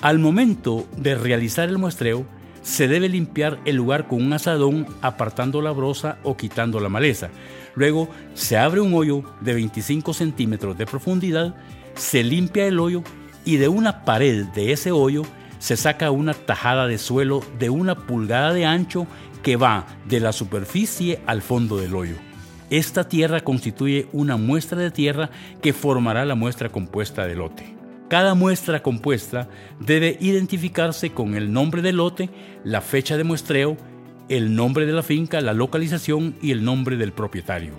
Al 0.00 0.20
momento 0.20 0.86
de 0.96 1.16
realizar 1.16 1.68
el 1.68 1.78
muestreo, 1.78 2.24
se 2.68 2.86
debe 2.86 3.08
limpiar 3.08 3.58
el 3.64 3.76
lugar 3.76 4.06
con 4.06 4.22
un 4.22 4.34
asadón 4.34 4.86
apartando 5.00 5.62
la 5.62 5.70
brosa 5.70 6.18
o 6.22 6.36
quitando 6.36 6.80
la 6.80 6.90
maleza. 6.90 7.30
Luego 7.74 8.10
se 8.34 8.58
abre 8.58 8.82
un 8.82 8.92
hoyo 8.92 9.22
de 9.40 9.54
25 9.54 10.12
centímetros 10.12 10.76
de 10.76 10.84
profundidad, 10.84 11.54
se 11.94 12.22
limpia 12.22 12.66
el 12.66 12.78
hoyo 12.78 13.02
y 13.46 13.56
de 13.56 13.68
una 13.68 14.04
pared 14.04 14.44
de 14.48 14.72
ese 14.72 14.92
hoyo 14.92 15.22
se 15.58 15.78
saca 15.78 16.10
una 16.10 16.34
tajada 16.34 16.86
de 16.86 16.98
suelo 16.98 17.42
de 17.58 17.70
una 17.70 18.06
pulgada 18.06 18.52
de 18.52 18.66
ancho 18.66 19.06
que 19.42 19.56
va 19.56 19.86
de 20.06 20.20
la 20.20 20.32
superficie 20.32 21.20
al 21.26 21.40
fondo 21.40 21.78
del 21.78 21.94
hoyo. 21.94 22.16
Esta 22.68 23.08
tierra 23.08 23.40
constituye 23.40 24.08
una 24.12 24.36
muestra 24.36 24.78
de 24.78 24.90
tierra 24.90 25.30
que 25.62 25.72
formará 25.72 26.26
la 26.26 26.34
muestra 26.34 26.68
compuesta 26.68 27.26
de 27.26 27.34
lote. 27.34 27.77
Cada 28.08 28.34
muestra 28.34 28.82
compuesta 28.82 29.48
debe 29.80 30.16
identificarse 30.20 31.10
con 31.10 31.34
el 31.34 31.52
nombre 31.52 31.82
del 31.82 31.96
lote, 31.96 32.30
la 32.64 32.80
fecha 32.80 33.16
de 33.16 33.24
muestreo 33.24 33.76
el 34.28 34.54
nombre 34.54 34.86
de 34.86 34.92
la 34.92 35.02
finca, 35.02 35.40
la 35.40 35.54
localización 35.54 36.34
y 36.42 36.50
el 36.52 36.64
nombre 36.64 36.96
del 36.96 37.12
propietario. 37.12 37.72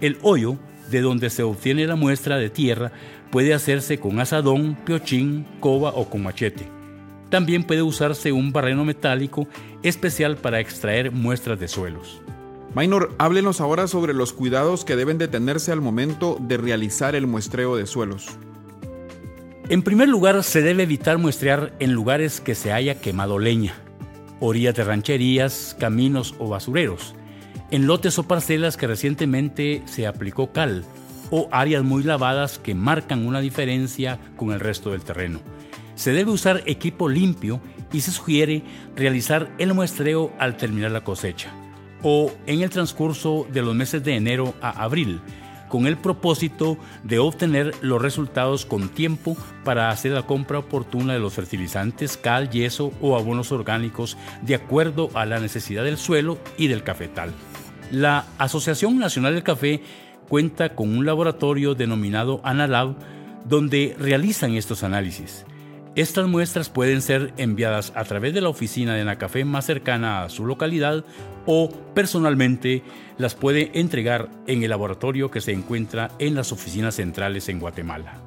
El 0.00 0.18
hoyo, 0.22 0.56
de 0.90 1.00
donde 1.00 1.30
se 1.30 1.42
obtiene 1.42 1.86
la 1.86 1.96
muestra 1.96 2.36
de 2.36 2.50
tierra, 2.50 2.92
puede 3.30 3.54
hacerse 3.54 3.98
con 3.98 4.20
asadón, 4.20 4.76
piochín, 4.84 5.46
coba 5.60 5.90
o 5.90 6.08
con 6.08 6.22
machete. 6.22 6.68
También 7.30 7.64
puede 7.64 7.82
usarse 7.82 8.32
un 8.32 8.52
barreno 8.52 8.84
metálico 8.84 9.48
especial 9.82 10.36
para 10.36 10.60
extraer 10.60 11.10
muestras 11.10 11.60
de 11.60 11.68
suelos. 11.68 12.22
Minor, 12.74 13.14
háblenos 13.18 13.60
ahora 13.60 13.86
sobre 13.86 14.14
los 14.14 14.32
cuidados 14.32 14.84
que 14.84 14.96
deben 14.96 15.18
de 15.18 15.28
tenerse 15.28 15.72
al 15.72 15.80
momento 15.80 16.38
de 16.40 16.58
realizar 16.58 17.14
el 17.14 17.26
muestreo 17.26 17.76
de 17.76 17.86
suelos. 17.86 18.38
En 19.70 19.82
primer 19.82 20.08
lugar, 20.08 20.42
se 20.44 20.62
debe 20.62 20.84
evitar 20.84 21.18
muestrear 21.18 21.74
en 21.78 21.92
lugares 21.92 22.40
que 22.40 22.54
se 22.54 22.72
haya 22.72 23.02
quemado 23.02 23.38
leña, 23.38 23.74
orillas 24.40 24.74
de 24.74 24.82
rancherías, 24.82 25.76
caminos 25.78 26.34
o 26.38 26.48
basureros, 26.48 27.14
en 27.70 27.86
lotes 27.86 28.18
o 28.18 28.22
parcelas 28.22 28.78
que 28.78 28.86
recientemente 28.86 29.82
se 29.84 30.06
aplicó 30.06 30.52
cal 30.52 30.86
o 31.30 31.48
áreas 31.52 31.84
muy 31.84 32.02
lavadas 32.02 32.58
que 32.58 32.74
marcan 32.74 33.26
una 33.26 33.40
diferencia 33.40 34.18
con 34.38 34.52
el 34.52 34.60
resto 34.60 34.92
del 34.92 35.02
terreno. 35.02 35.40
Se 35.96 36.12
debe 36.12 36.30
usar 36.30 36.62
equipo 36.64 37.10
limpio 37.10 37.60
y 37.92 38.00
se 38.00 38.10
sugiere 38.10 38.62
realizar 38.96 39.50
el 39.58 39.74
muestreo 39.74 40.32
al 40.38 40.56
terminar 40.56 40.92
la 40.92 41.04
cosecha. 41.04 41.52
o 42.02 42.32
en 42.46 42.62
el 42.62 42.70
transcurso 42.70 43.46
de 43.52 43.60
los 43.60 43.74
meses 43.74 44.04
de 44.04 44.14
enero 44.14 44.54
a 44.60 44.84
abril, 44.84 45.20
con 45.68 45.86
el 45.86 45.96
propósito 45.96 46.78
de 47.04 47.18
obtener 47.18 47.74
los 47.80 48.00
resultados 48.00 48.66
con 48.66 48.88
tiempo 48.88 49.36
para 49.64 49.90
hacer 49.90 50.12
la 50.12 50.22
compra 50.22 50.58
oportuna 50.58 51.12
de 51.12 51.18
los 51.18 51.34
fertilizantes, 51.34 52.16
cal, 52.16 52.50
yeso 52.50 52.92
o 53.00 53.16
abonos 53.16 53.52
orgánicos 53.52 54.16
de 54.42 54.54
acuerdo 54.54 55.10
a 55.14 55.26
la 55.26 55.40
necesidad 55.40 55.84
del 55.84 55.98
suelo 55.98 56.38
y 56.56 56.68
del 56.68 56.82
cafetal. 56.82 57.32
La 57.90 58.26
Asociación 58.38 58.98
Nacional 58.98 59.34
del 59.34 59.42
Café 59.42 59.82
cuenta 60.28 60.74
con 60.74 60.96
un 60.96 61.06
laboratorio 61.06 61.74
denominado 61.74 62.40
Analab 62.44 62.96
donde 63.46 63.96
realizan 63.98 64.54
estos 64.54 64.82
análisis. 64.82 65.46
Estas 65.98 66.28
muestras 66.28 66.68
pueden 66.68 67.02
ser 67.02 67.34
enviadas 67.38 67.92
a 67.96 68.04
través 68.04 68.32
de 68.32 68.40
la 68.40 68.48
oficina 68.48 68.94
de 68.94 69.00
Anacafé 69.00 69.44
más 69.44 69.66
cercana 69.66 70.22
a 70.22 70.28
su 70.28 70.46
localidad 70.46 71.04
o 71.44 71.72
personalmente 71.92 72.84
las 73.16 73.34
puede 73.34 73.72
entregar 73.74 74.30
en 74.46 74.62
el 74.62 74.70
laboratorio 74.70 75.32
que 75.32 75.40
se 75.40 75.50
encuentra 75.50 76.12
en 76.20 76.36
las 76.36 76.52
oficinas 76.52 76.94
centrales 76.94 77.48
en 77.48 77.58
Guatemala. 77.58 78.20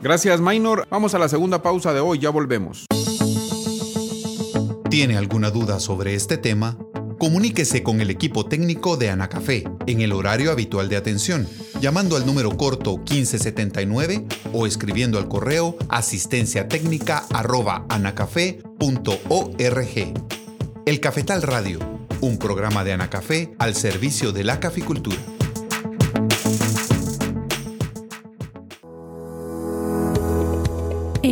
Gracias, 0.00 0.40
Minor. 0.40 0.86
Vamos 0.90 1.12
a 1.16 1.18
la 1.18 1.28
segunda 1.28 1.60
pausa 1.60 1.92
de 1.92 1.98
hoy, 1.98 2.20
ya 2.20 2.30
volvemos. 2.30 2.86
¿Tiene 4.88 5.16
alguna 5.16 5.50
duda 5.50 5.80
sobre 5.80 6.14
este 6.14 6.38
tema? 6.38 6.76
Comuníquese 7.22 7.84
con 7.84 8.00
el 8.00 8.10
equipo 8.10 8.46
técnico 8.46 8.96
de 8.96 9.08
Anacafé 9.08 9.62
en 9.86 10.00
el 10.00 10.10
horario 10.10 10.50
habitual 10.50 10.88
de 10.88 10.96
atención, 10.96 11.46
llamando 11.80 12.16
al 12.16 12.26
número 12.26 12.56
corto 12.56 12.96
1579 12.96 14.24
o 14.52 14.66
escribiendo 14.66 15.20
al 15.20 15.28
correo 15.28 15.76
asistencia 15.88 16.66
técnica 16.66 17.24
El 20.84 20.98
Cafetal 20.98 21.42
Radio, 21.42 21.78
un 22.20 22.38
programa 22.38 22.82
de 22.82 22.94
Anacafé 22.94 23.54
al 23.60 23.76
servicio 23.76 24.32
de 24.32 24.42
la 24.42 24.58
caficultura. 24.58 25.18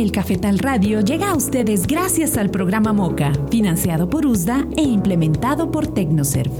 El 0.01 0.11
Cafetal 0.11 0.57
Radio 0.57 1.01
llega 1.01 1.29
a 1.29 1.35
ustedes 1.35 1.85
gracias 1.85 2.35
al 2.35 2.49
programa 2.49 2.91
MOCA, 2.91 3.33
financiado 3.51 4.09
por 4.09 4.25
USDA 4.25 4.65
e 4.75 4.81
implementado 4.81 5.69
por 5.69 5.93
Tecnoserv. 5.93 6.51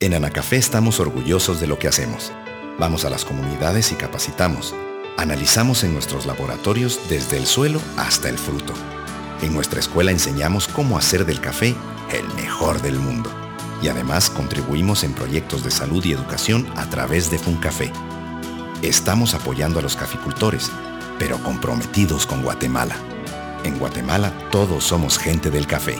En 0.00 0.14
Anacafé 0.14 0.56
estamos 0.56 1.00
orgullosos 1.00 1.60
de 1.60 1.66
lo 1.66 1.78
que 1.78 1.86
hacemos. 1.86 2.32
Vamos 2.78 3.04
a 3.04 3.10
las 3.10 3.26
comunidades 3.26 3.92
y 3.92 3.94
capacitamos. 3.96 4.74
Analizamos 5.18 5.84
en 5.84 5.92
nuestros 5.92 6.24
laboratorios 6.24 6.98
desde 7.10 7.36
el 7.36 7.44
suelo 7.44 7.78
hasta 7.98 8.30
el 8.30 8.38
fruto. 8.38 8.72
En 9.42 9.52
nuestra 9.52 9.80
escuela 9.80 10.12
enseñamos 10.12 10.66
cómo 10.66 10.96
hacer 10.96 11.26
del 11.26 11.42
café 11.42 11.74
el 12.10 12.26
mejor 12.42 12.80
del 12.80 12.98
mundo. 12.98 13.28
Y 13.82 13.88
además 13.88 14.30
contribuimos 14.30 15.04
en 15.04 15.12
proyectos 15.12 15.62
de 15.62 15.70
salud 15.70 16.02
y 16.06 16.12
educación 16.12 16.66
a 16.74 16.88
través 16.88 17.30
de 17.30 17.38
FunCafé 17.38 17.92
Estamos 18.82 19.32
apoyando 19.34 19.78
a 19.78 19.82
los 19.82 19.94
caficultores, 19.94 20.68
pero 21.16 21.38
comprometidos 21.38 22.26
con 22.26 22.42
Guatemala. 22.42 22.96
En 23.62 23.78
Guatemala 23.78 24.32
todos 24.50 24.82
somos 24.82 25.18
gente 25.18 25.52
del 25.52 25.68
café. 25.68 25.94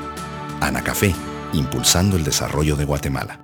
Ana 0.60 0.82
Café, 0.82 1.14
impulsando 1.52 2.16
el 2.16 2.24
desarrollo 2.24 2.74
de 2.74 2.84
Guatemala. 2.84 3.38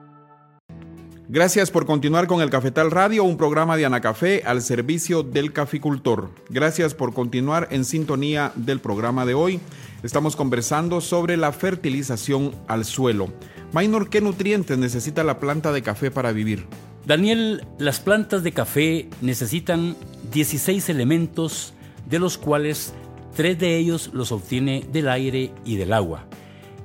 Gracias 1.28 1.70
por 1.70 1.86
continuar 1.86 2.26
con 2.26 2.40
el 2.40 2.50
Cafetal 2.50 2.90
Radio, 2.90 3.22
un 3.22 3.36
programa 3.36 3.76
de 3.76 3.86
Anacafé 3.86 4.42
al 4.44 4.60
servicio 4.60 5.22
del 5.22 5.52
caficultor. 5.52 6.30
Gracias 6.48 6.94
por 6.94 7.14
continuar 7.14 7.68
en 7.70 7.84
sintonía 7.84 8.50
del 8.56 8.80
programa 8.80 9.24
de 9.24 9.34
hoy. 9.34 9.60
Estamos 10.02 10.34
conversando 10.34 11.00
sobre 11.00 11.36
la 11.36 11.52
fertilización 11.52 12.56
al 12.66 12.84
suelo. 12.84 13.28
Minor, 13.72 14.10
¿qué 14.10 14.20
nutrientes 14.20 14.78
necesita 14.78 15.22
la 15.22 15.38
planta 15.38 15.70
de 15.70 15.82
café 15.82 16.10
para 16.10 16.32
vivir? 16.32 16.66
Daniel, 17.08 17.64
las 17.78 18.00
plantas 18.00 18.42
de 18.42 18.52
café 18.52 19.08
necesitan 19.22 19.96
16 20.30 20.90
elementos, 20.90 21.72
de 22.06 22.18
los 22.18 22.36
cuales 22.36 22.92
tres 23.34 23.58
de 23.58 23.78
ellos 23.78 24.10
los 24.12 24.30
obtiene 24.30 24.84
del 24.92 25.08
aire 25.08 25.50
y 25.64 25.76
del 25.76 25.94
agua, 25.94 26.26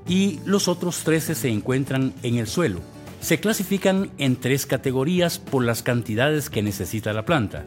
y 0.07 0.39
los 0.45 0.69
otros 0.69 1.03
13 1.03 1.35
se 1.35 1.49
encuentran 1.49 2.13
en 2.23 2.37
el 2.37 2.47
suelo. 2.47 2.79
Se 3.19 3.41
clasifican 3.41 4.11
en 4.17 4.37
tres 4.37 4.65
categorías 4.65 5.39
por 5.39 5.65
las 5.65 5.83
cantidades 5.83 6.49
que 6.49 6.63
necesita 6.63 7.11
la 7.11 7.25
planta, 7.25 7.65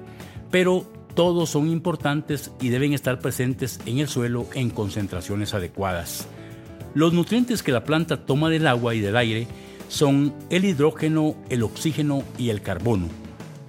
pero 0.51 0.91
todos 1.15 1.51
son 1.51 1.69
importantes 1.69 2.53
y 2.59 2.71
deben 2.71 2.95
estar 2.95 3.19
presentes 3.19 3.81
en 3.85 3.99
el 3.99 4.09
suelo 4.09 4.47
en 4.55 4.71
concentraciones 4.71 5.53
adecuadas. 5.53 6.27
Los 6.95 7.13
nutrientes 7.13 7.63
que 7.63 7.73
la 7.73 7.85
planta 7.85 8.25
toma 8.25 8.49
del 8.49 8.67
agua 8.67 8.95
y 8.95 9.01
del 9.01 9.19
aire 9.19 9.47
son 9.89 10.35
el 10.51 10.65
hidrógeno, 10.65 11.37
el 11.49 11.63
oxígeno 11.63 12.23
y 12.39 12.51
el 12.51 12.63
carbono. 12.63 13.09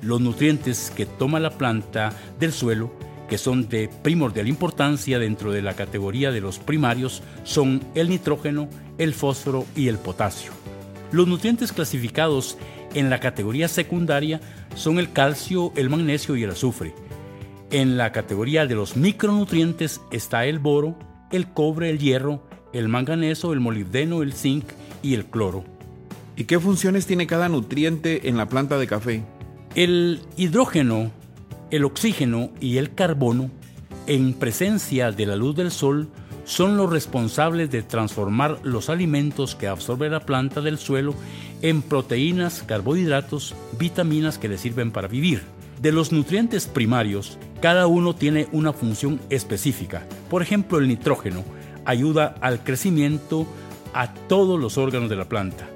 Los 0.02 0.22
nutrientes 0.22 0.92
que 0.96 1.06
toma 1.06 1.40
la 1.40 1.58
planta 1.58 2.14
del 2.40 2.52
suelo, 2.52 2.92
que 3.30 3.38
son 3.38 3.68
de 3.68 3.90
primordial 4.04 4.48
importancia 4.48 5.20
dentro 5.20 5.52
de 5.52 5.62
la 5.62 5.76
categoría 5.76 6.32
de 6.32 6.42
los 6.42 6.60
primarios, 6.60 7.24
son 7.44 7.82
el 7.96 8.10
nitrógeno, 8.10 8.70
el 8.98 9.14
fósforo 9.14 9.66
y 9.76 9.88
el 9.88 9.98
potasio. 9.98 10.52
Los 11.12 11.28
nutrientes 11.28 11.72
clasificados 11.72 12.58
en 12.94 13.10
la 13.10 13.20
categoría 13.20 13.68
secundaria 13.68 14.42
son 14.76 15.00
el 15.00 15.12
calcio, 15.12 15.74
el 15.76 15.90
magnesio 15.90 16.36
y 16.36 16.44
el 16.44 16.52
azufre. 16.52 16.94
En 17.70 17.98
la 17.98 18.12
categoría 18.12 18.66
de 18.66 18.76
los 18.76 18.96
micronutrientes 18.96 20.00
está 20.12 20.46
el 20.46 20.60
boro, 20.60 20.98
el 21.32 21.52
cobre, 21.52 21.90
el 21.90 22.00
hierro, 22.00 22.48
el 22.72 22.88
manganeso, 22.88 23.52
el 23.52 23.60
molibdeno, 23.60 24.22
el 24.22 24.34
zinc 24.34 24.66
y 25.02 25.16
el 25.16 25.26
cloro. 25.26 25.77
¿Y 26.38 26.44
qué 26.44 26.60
funciones 26.60 27.08
tiene 27.08 27.26
cada 27.26 27.50
nutriente 27.50 28.30
en 28.30 28.38
la 28.38 28.48
planta 28.48 28.78
de 28.78 28.86
café? 28.86 29.24
El 29.74 30.22
hidrógeno, 30.38 31.12
el 31.72 31.84
oxígeno 31.84 32.52
y 32.62 32.78
el 32.78 32.94
carbono, 32.94 33.50
en 34.06 34.34
presencia 34.34 35.12
de 35.12 35.26
la 35.26 35.36
luz 35.36 35.56
del 35.56 35.72
sol, 35.72 36.10
son 36.46 36.78
los 36.78 36.92
responsables 36.92 37.72
de 37.72 37.82
transformar 37.82 38.60
los 38.62 38.92
alimentos 38.92 39.56
que 39.56 39.68
absorbe 39.68 40.10
la 40.10 40.20
planta 40.28 40.62
del 40.62 40.78
suelo 40.78 41.16
en 41.64 41.82
proteínas, 41.82 42.62
carbohidratos, 42.62 43.56
vitaminas 43.80 44.38
que 44.38 44.48
le 44.48 44.60
sirven 44.60 44.92
para 44.92 45.08
vivir. 45.08 45.42
De 45.82 45.92
los 45.92 46.12
nutrientes 46.12 46.68
primarios, 46.68 47.40
cada 47.62 47.88
uno 47.88 48.14
tiene 48.14 48.48
una 48.52 48.74
función 48.74 49.20
específica. 49.32 50.06
Por 50.30 50.44
ejemplo, 50.44 50.78
el 50.78 50.88
nitrógeno 50.88 51.44
ayuda 51.84 52.36
al 52.42 52.64
crecimiento 52.64 53.48
a 53.96 54.14
todos 54.14 54.60
los 54.60 54.78
órganos 54.78 55.10
de 55.10 55.16
la 55.16 55.28
planta. 55.28 55.68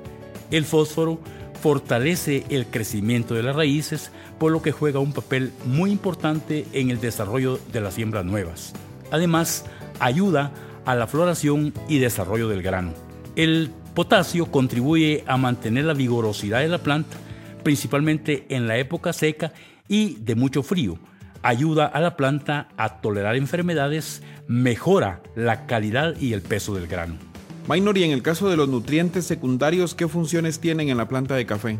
El 0.51 0.65
fósforo 0.65 1.19
fortalece 1.61 2.43
el 2.49 2.65
crecimiento 2.65 3.35
de 3.35 3.43
las 3.43 3.55
raíces, 3.55 4.11
por 4.37 4.51
lo 4.51 4.61
que 4.61 4.71
juega 4.71 4.99
un 4.99 5.13
papel 5.13 5.53
muy 5.65 5.91
importante 5.91 6.65
en 6.73 6.89
el 6.89 6.99
desarrollo 6.99 7.59
de 7.71 7.81
las 7.81 7.93
siembras 7.93 8.25
nuevas. 8.25 8.73
Además, 9.11 9.65
ayuda 9.99 10.51
a 10.85 10.95
la 10.95 11.07
floración 11.07 11.73
y 11.87 11.99
desarrollo 11.99 12.49
del 12.49 12.63
grano. 12.63 12.93
El 13.35 13.69
potasio 13.93 14.47
contribuye 14.47 15.23
a 15.27 15.37
mantener 15.37 15.85
la 15.85 15.93
vigorosidad 15.93 16.59
de 16.59 16.67
la 16.67 16.79
planta, 16.79 17.17
principalmente 17.63 18.45
en 18.49 18.67
la 18.67 18.77
época 18.77 19.13
seca 19.13 19.53
y 19.87 20.15
de 20.15 20.35
mucho 20.35 20.63
frío. 20.63 20.97
Ayuda 21.43 21.85
a 21.85 21.99
la 22.01 22.17
planta 22.17 22.69
a 22.77 23.01
tolerar 23.01 23.35
enfermedades, 23.35 24.21
mejora 24.47 25.21
la 25.35 25.65
calidad 25.65 26.15
y 26.19 26.33
el 26.33 26.41
peso 26.41 26.75
del 26.75 26.87
grano. 26.87 27.30
Minor, 27.67 27.97
y 27.97 28.04
en 28.04 28.12
el 28.12 28.24
caso 28.24 28.50
de 28.50 28.58
los 28.58 28.67
nutrientes 28.67 29.26
secundarios, 29.26 29.93
¿qué 29.93 30.08
funciones 30.08 30.60
tienen 30.60 30.89
en 30.89 30.97
la 30.97 31.08
planta 31.08 31.36
de 31.36 31.45
café? 31.45 31.78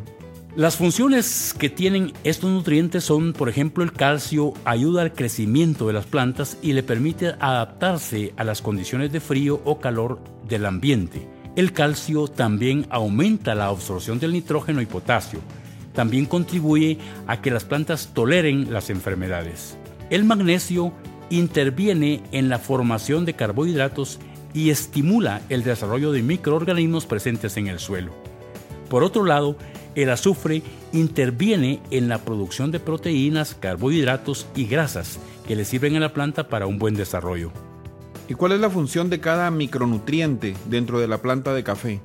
Las 0.56 0.76
funciones 0.76 1.56
que 1.58 1.70
tienen 1.70 2.14
estos 2.24 2.52
nutrientes 2.52 3.04
son, 3.04 3.34
por 3.34 3.50
ejemplo, 3.50 3.84
el 3.84 3.94
calcio 3.94 4.54
ayuda 4.64 5.02
al 5.02 5.14
crecimiento 5.14 5.88
de 5.88 5.94
las 5.94 6.06
plantas 6.06 6.58
y 6.62 6.74
le 6.74 6.84
permite 6.84 7.36
adaptarse 7.40 8.34
a 8.38 8.44
las 8.44 8.62
condiciones 8.62 9.12
de 9.12 9.22
frío 9.22 9.62
o 9.64 9.80
calor 9.80 10.20
del 10.48 10.66
ambiente. 10.66 11.26
El 11.56 11.74
calcio 11.74 12.28
también 12.28 12.86
aumenta 12.90 13.56
la 13.56 13.68
absorción 13.68 14.20
del 14.20 14.34
nitrógeno 14.34 14.82
y 14.82 14.86
potasio. 14.86 15.40
También 15.94 16.26
contribuye 16.26 16.98
a 17.28 17.42
que 17.42 17.52
las 17.52 17.66
plantas 17.66 18.12
toleren 18.14 18.72
las 18.72 18.90
enfermedades. 18.90 19.78
El 20.10 20.26
magnesio 20.26 20.94
interviene 21.30 22.22
en 22.32 22.50
la 22.50 22.60
formación 22.60 23.26
de 23.26 23.34
carbohidratos 23.34 24.20
y 24.54 24.70
estimula 24.70 25.42
el 25.50 25.64
desarrollo 25.64 26.12
de 26.12 26.22
microorganismos 26.22 27.06
presentes 27.06 27.58
en 27.58 27.68
el 27.68 27.80
suelo. 27.80 28.12
Por 28.90 29.04
otro 29.04 29.24
lado, 29.24 29.56
el 29.96 30.10
azufre 30.10 30.64
interviene 30.94 31.82
en 31.92 32.10
la 32.10 32.20
producción 32.20 32.72
de 32.72 32.80
proteínas, 32.80 33.56
carbohidratos 33.56 34.48
y 34.56 34.66
grasas 34.66 35.20
que 35.48 35.56
le 35.56 35.66
sirven 35.66 35.96
a 35.96 36.00
la 36.00 36.14
planta 36.14 36.48
para 36.48 36.68
un 36.68 36.80
buen 36.80 36.96
desarrollo. 36.96 37.52
¿Y 38.28 38.34
cuál 38.34 38.54
es 38.54 38.60
la 38.60 38.70
función 38.70 39.10
de 39.10 39.20
cada 39.20 39.52
micronutriente 39.52 40.56
dentro 40.70 41.00
de 41.00 41.08
la 41.08 41.22
planta 41.22 41.54
de 41.54 41.64
café? 41.64 42.00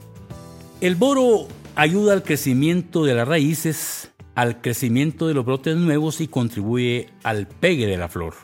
El 0.81 0.97
boro 0.97 1.47
ayuda 1.77 2.13
al 2.13 2.23
crecimiento 2.23 3.05
de 3.05 3.15
las 3.15 3.29
raíces, 3.29 4.11
al 4.35 4.61
crecimiento 4.61 5.29
de 5.29 5.35
los 5.35 5.45
brotes 5.45 5.77
nuevos 5.77 6.21
y 6.21 6.29
contribuye 6.29 7.11
al 7.23 7.47
pegue 7.47 7.87
de 7.87 7.97
la 7.97 8.09
flor. 8.09 8.35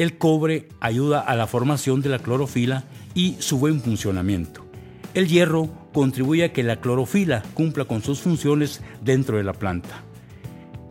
El 0.00 0.16
cobre 0.16 0.66
ayuda 0.80 1.20
a 1.20 1.36
la 1.36 1.46
formación 1.46 2.00
de 2.00 2.08
la 2.08 2.20
clorofila 2.20 2.84
y 3.14 3.36
su 3.38 3.58
buen 3.58 3.82
funcionamiento. 3.82 4.64
El 5.12 5.28
hierro 5.28 5.68
contribuye 5.92 6.42
a 6.42 6.54
que 6.54 6.62
la 6.62 6.80
clorofila 6.80 7.42
cumpla 7.52 7.84
con 7.84 8.02
sus 8.02 8.20
funciones 8.20 8.80
dentro 9.02 9.36
de 9.36 9.44
la 9.44 9.52
planta. 9.52 10.02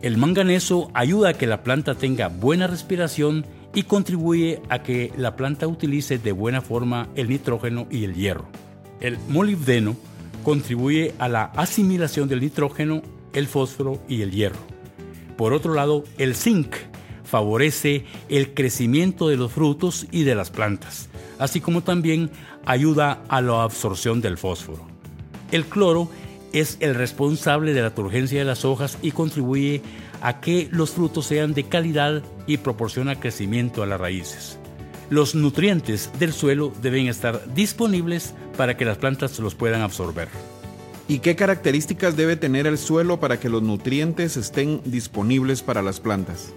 El 0.00 0.16
manganeso 0.16 0.92
ayuda 0.94 1.30
a 1.30 1.32
que 1.32 1.48
la 1.48 1.64
planta 1.64 1.96
tenga 1.96 2.28
buena 2.28 2.68
respiración 2.68 3.44
y 3.74 3.82
contribuye 3.82 4.62
a 4.68 4.84
que 4.84 5.12
la 5.16 5.34
planta 5.34 5.66
utilice 5.66 6.18
de 6.18 6.30
buena 6.30 6.60
forma 6.60 7.08
el 7.16 7.30
nitrógeno 7.30 7.88
y 7.90 8.04
el 8.04 8.14
hierro. 8.14 8.46
El 9.00 9.18
molibdeno 9.28 9.96
contribuye 10.44 11.14
a 11.18 11.26
la 11.26 11.46
asimilación 11.56 12.28
del 12.28 12.42
nitrógeno, 12.42 13.02
el 13.32 13.48
fósforo 13.48 14.00
y 14.08 14.22
el 14.22 14.30
hierro. 14.30 14.60
Por 15.36 15.52
otro 15.52 15.74
lado, 15.74 16.04
el 16.16 16.36
zinc 16.36 16.76
favorece 17.30 18.04
el 18.28 18.54
crecimiento 18.54 19.28
de 19.28 19.36
los 19.36 19.52
frutos 19.52 20.06
y 20.10 20.24
de 20.24 20.34
las 20.34 20.50
plantas, 20.50 21.08
así 21.38 21.60
como 21.60 21.82
también 21.82 22.30
ayuda 22.66 23.22
a 23.28 23.40
la 23.40 23.62
absorción 23.62 24.20
del 24.20 24.36
fósforo. 24.36 24.86
El 25.52 25.64
cloro 25.64 26.10
es 26.52 26.76
el 26.80 26.94
responsable 26.94 27.72
de 27.72 27.82
la 27.82 27.94
turgencia 27.94 28.40
de 28.40 28.44
las 28.44 28.64
hojas 28.64 28.98
y 29.00 29.12
contribuye 29.12 29.82
a 30.20 30.40
que 30.40 30.68
los 30.72 30.90
frutos 30.90 31.26
sean 31.26 31.54
de 31.54 31.64
calidad 31.64 32.22
y 32.46 32.58
proporciona 32.58 33.18
crecimiento 33.18 33.82
a 33.82 33.86
las 33.86 34.00
raíces. 34.00 34.58
Los 35.08 35.34
nutrientes 35.34 36.10
del 36.18 36.32
suelo 36.32 36.72
deben 36.82 37.06
estar 37.06 37.54
disponibles 37.54 38.34
para 38.56 38.76
que 38.76 38.84
las 38.84 38.98
plantas 38.98 39.38
los 39.38 39.54
puedan 39.54 39.82
absorber. 39.82 40.28
¿Y 41.08 41.18
qué 41.18 41.34
características 41.34 42.16
debe 42.16 42.36
tener 42.36 42.66
el 42.68 42.78
suelo 42.78 43.18
para 43.18 43.40
que 43.40 43.48
los 43.48 43.62
nutrientes 43.62 44.36
estén 44.36 44.80
disponibles 44.84 45.62
para 45.62 45.82
las 45.82 45.98
plantas? 45.98 46.52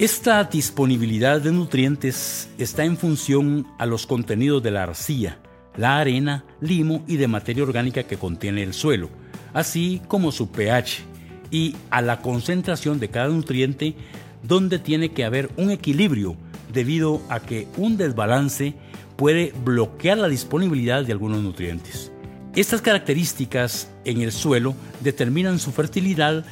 Esta 0.00 0.44
disponibilidad 0.44 1.42
de 1.42 1.52
nutrientes 1.52 2.48
está 2.56 2.86
en 2.86 2.96
función 2.96 3.66
a 3.76 3.84
los 3.84 4.06
contenidos 4.06 4.62
de 4.62 4.70
la 4.70 4.84
arcilla, 4.84 5.36
la 5.76 5.98
arena, 5.98 6.42
limo 6.62 7.04
y 7.06 7.18
de 7.18 7.28
materia 7.28 7.64
orgánica 7.64 8.04
que 8.04 8.16
contiene 8.16 8.62
el 8.62 8.72
suelo, 8.72 9.10
así 9.52 10.00
como 10.08 10.32
su 10.32 10.50
pH, 10.50 11.02
y 11.50 11.76
a 11.90 12.00
la 12.00 12.22
concentración 12.22 12.98
de 12.98 13.10
cada 13.10 13.28
nutriente 13.28 13.94
donde 14.42 14.78
tiene 14.78 15.10
que 15.10 15.26
haber 15.26 15.50
un 15.58 15.70
equilibrio 15.70 16.34
debido 16.72 17.20
a 17.28 17.40
que 17.40 17.68
un 17.76 17.98
desbalance 17.98 18.72
puede 19.16 19.52
bloquear 19.66 20.16
la 20.16 20.28
disponibilidad 20.28 21.04
de 21.04 21.12
algunos 21.12 21.42
nutrientes. 21.42 22.10
Estas 22.54 22.80
características 22.80 23.90
en 24.06 24.22
el 24.22 24.32
suelo 24.32 24.74
determinan 25.02 25.58
su 25.58 25.72
fertilidad 25.72 26.46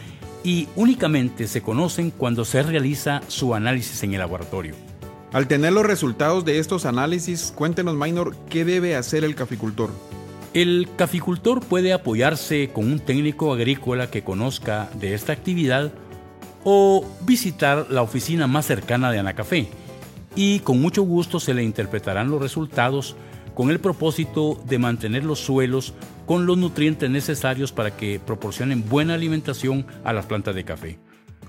y 0.48 0.66
únicamente 0.76 1.46
se 1.46 1.60
conocen 1.60 2.10
cuando 2.10 2.42
se 2.46 2.62
realiza 2.62 3.20
su 3.28 3.54
análisis 3.54 4.02
en 4.02 4.14
el 4.14 4.20
laboratorio. 4.20 4.74
Al 5.30 5.46
tener 5.46 5.74
los 5.74 5.84
resultados 5.84 6.46
de 6.46 6.58
estos 6.58 6.86
análisis, 6.86 7.52
cuéntenos, 7.54 7.96
Minor, 7.96 8.34
¿qué 8.48 8.64
debe 8.64 8.96
hacer 8.96 9.24
el 9.24 9.34
caficultor? 9.34 9.90
El 10.54 10.88
caficultor 10.96 11.60
puede 11.60 11.92
apoyarse 11.92 12.70
con 12.72 12.90
un 12.90 12.98
técnico 12.98 13.52
agrícola 13.52 14.10
que 14.10 14.24
conozca 14.24 14.88
de 14.94 15.12
esta 15.12 15.34
actividad 15.34 15.92
o 16.64 17.04
visitar 17.26 17.88
la 17.90 18.00
oficina 18.00 18.46
más 18.46 18.64
cercana 18.64 19.12
de 19.12 19.18
Anacafé 19.18 19.68
y 20.34 20.60
con 20.60 20.80
mucho 20.80 21.02
gusto 21.02 21.40
se 21.40 21.52
le 21.52 21.62
interpretarán 21.62 22.30
los 22.30 22.40
resultados 22.40 23.16
con 23.54 23.68
el 23.68 23.80
propósito 23.80 24.58
de 24.66 24.78
mantener 24.78 25.24
los 25.24 25.40
suelos 25.40 25.92
con 26.28 26.44
los 26.44 26.58
nutrientes 26.58 27.08
necesarios 27.08 27.72
para 27.72 27.96
que 27.96 28.20
proporcionen 28.20 28.86
buena 28.86 29.14
alimentación 29.14 29.86
a 30.04 30.12
las 30.12 30.26
plantas 30.26 30.54
de 30.54 30.62
café. 30.62 30.98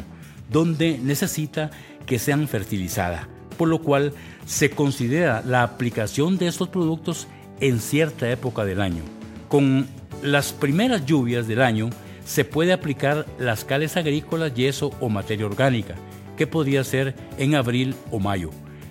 donde 0.50 0.98
necesita 0.98 1.70
que 2.04 2.18
sean 2.18 2.48
fertilizadas, 2.48 3.28
por 3.56 3.68
lo 3.68 3.80
cual 3.80 4.12
se 4.44 4.70
considera 4.70 5.44
la 5.46 5.62
aplicación 5.62 6.36
de 6.36 6.48
estos 6.48 6.70
productos 6.70 7.28
en 7.60 7.78
cierta 7.78 8.28
época 8.28 8.64
del 8.64 8.80
año. 8.80 9.04
Con 9.46 9.86
las 10.24 10.52
primeras 10.52 11.06
lluvias 11.06 11.46
del 11.46 11.62
año 11.62 11.90
se 12.24 12.44
puede 12.44 12.72
aplicar 12.72 13.24
las 13.38 13.64
cales 13.64 13.96
agrícolas, 13.96 14.52
yeso 14.52 14.90
o 14.98 15.08
materia 15.08 15.46
orgánica, 15.46 15.94
que 16.38 16.46
podría 16.46 16.82
ser 16.84 17.14
en 17.36 17.54
abril 17.54 17.94
o 18.10 18.18
mayo 18.18 18.50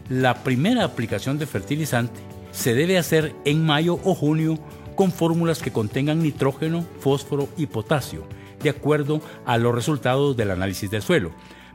la 0.10 0.44
primera 0.44 0.84
aplicación 0.84 1.38
de 1.38 1.46
fertilizante 1.46 2.20
se 2.52 2.74
debe 2.74 2.98
hacer 2.98 3.36
en 3.46 3.66
mayo 3.66 4.00
o 4.04 4.16
junio 4.16 4.58
con 4.96 5.12
fórmulas 5.12 5.62
que 5.62 5.72
contengan 5.72 6.24
nitrógeno, 6.24 6.86
fósforo 7.02 7.50
y 7.58 7.68
potasio, 7.68 8.28
de 8.64 8.70
acuerdo 8.70 9.22
a 9.46 9.58
los 9.58 9.76
resultados 9.76 10.36
del 10.36 10.52
análisis 10.52 10.90
del 10.90 11.04
suelo. 11.04 11.32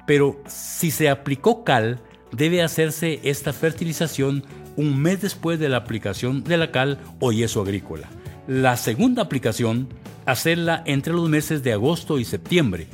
Pero 0.07 0.41
si 0.47 0.91
se 0.91 1.09
aplicó 1.09 1.63
cal, 1.63 2.01
debe 2.33 2.63
hacerse 2.63 3.21
esta 3.23 3.53
fertilización 3.53 4.45
un 4.77 5.01
mes 5.01 5.21
después 5.21 5.61
de 5.61 5.69
la 5.69 5.77
aplicación 5.77 6.43
de 6.43 6.57
la 6.57 6.73
cal 6.73 6.99
o 7.21 7.31
yeso 7.31 7.61
agrícola. 7.61 8.09
La 8.49 8.77
segunda 8.77 9.23
aplicación, 9.23 9.89
hacerla 10.27 10.83
entre 10.87 11.13
los 11.13 11.29
meses 11.29 11.63
de 11.63 11.75
agosto 11.75 12.19
y 12.19 12.25
septiembre, 12.25 12.89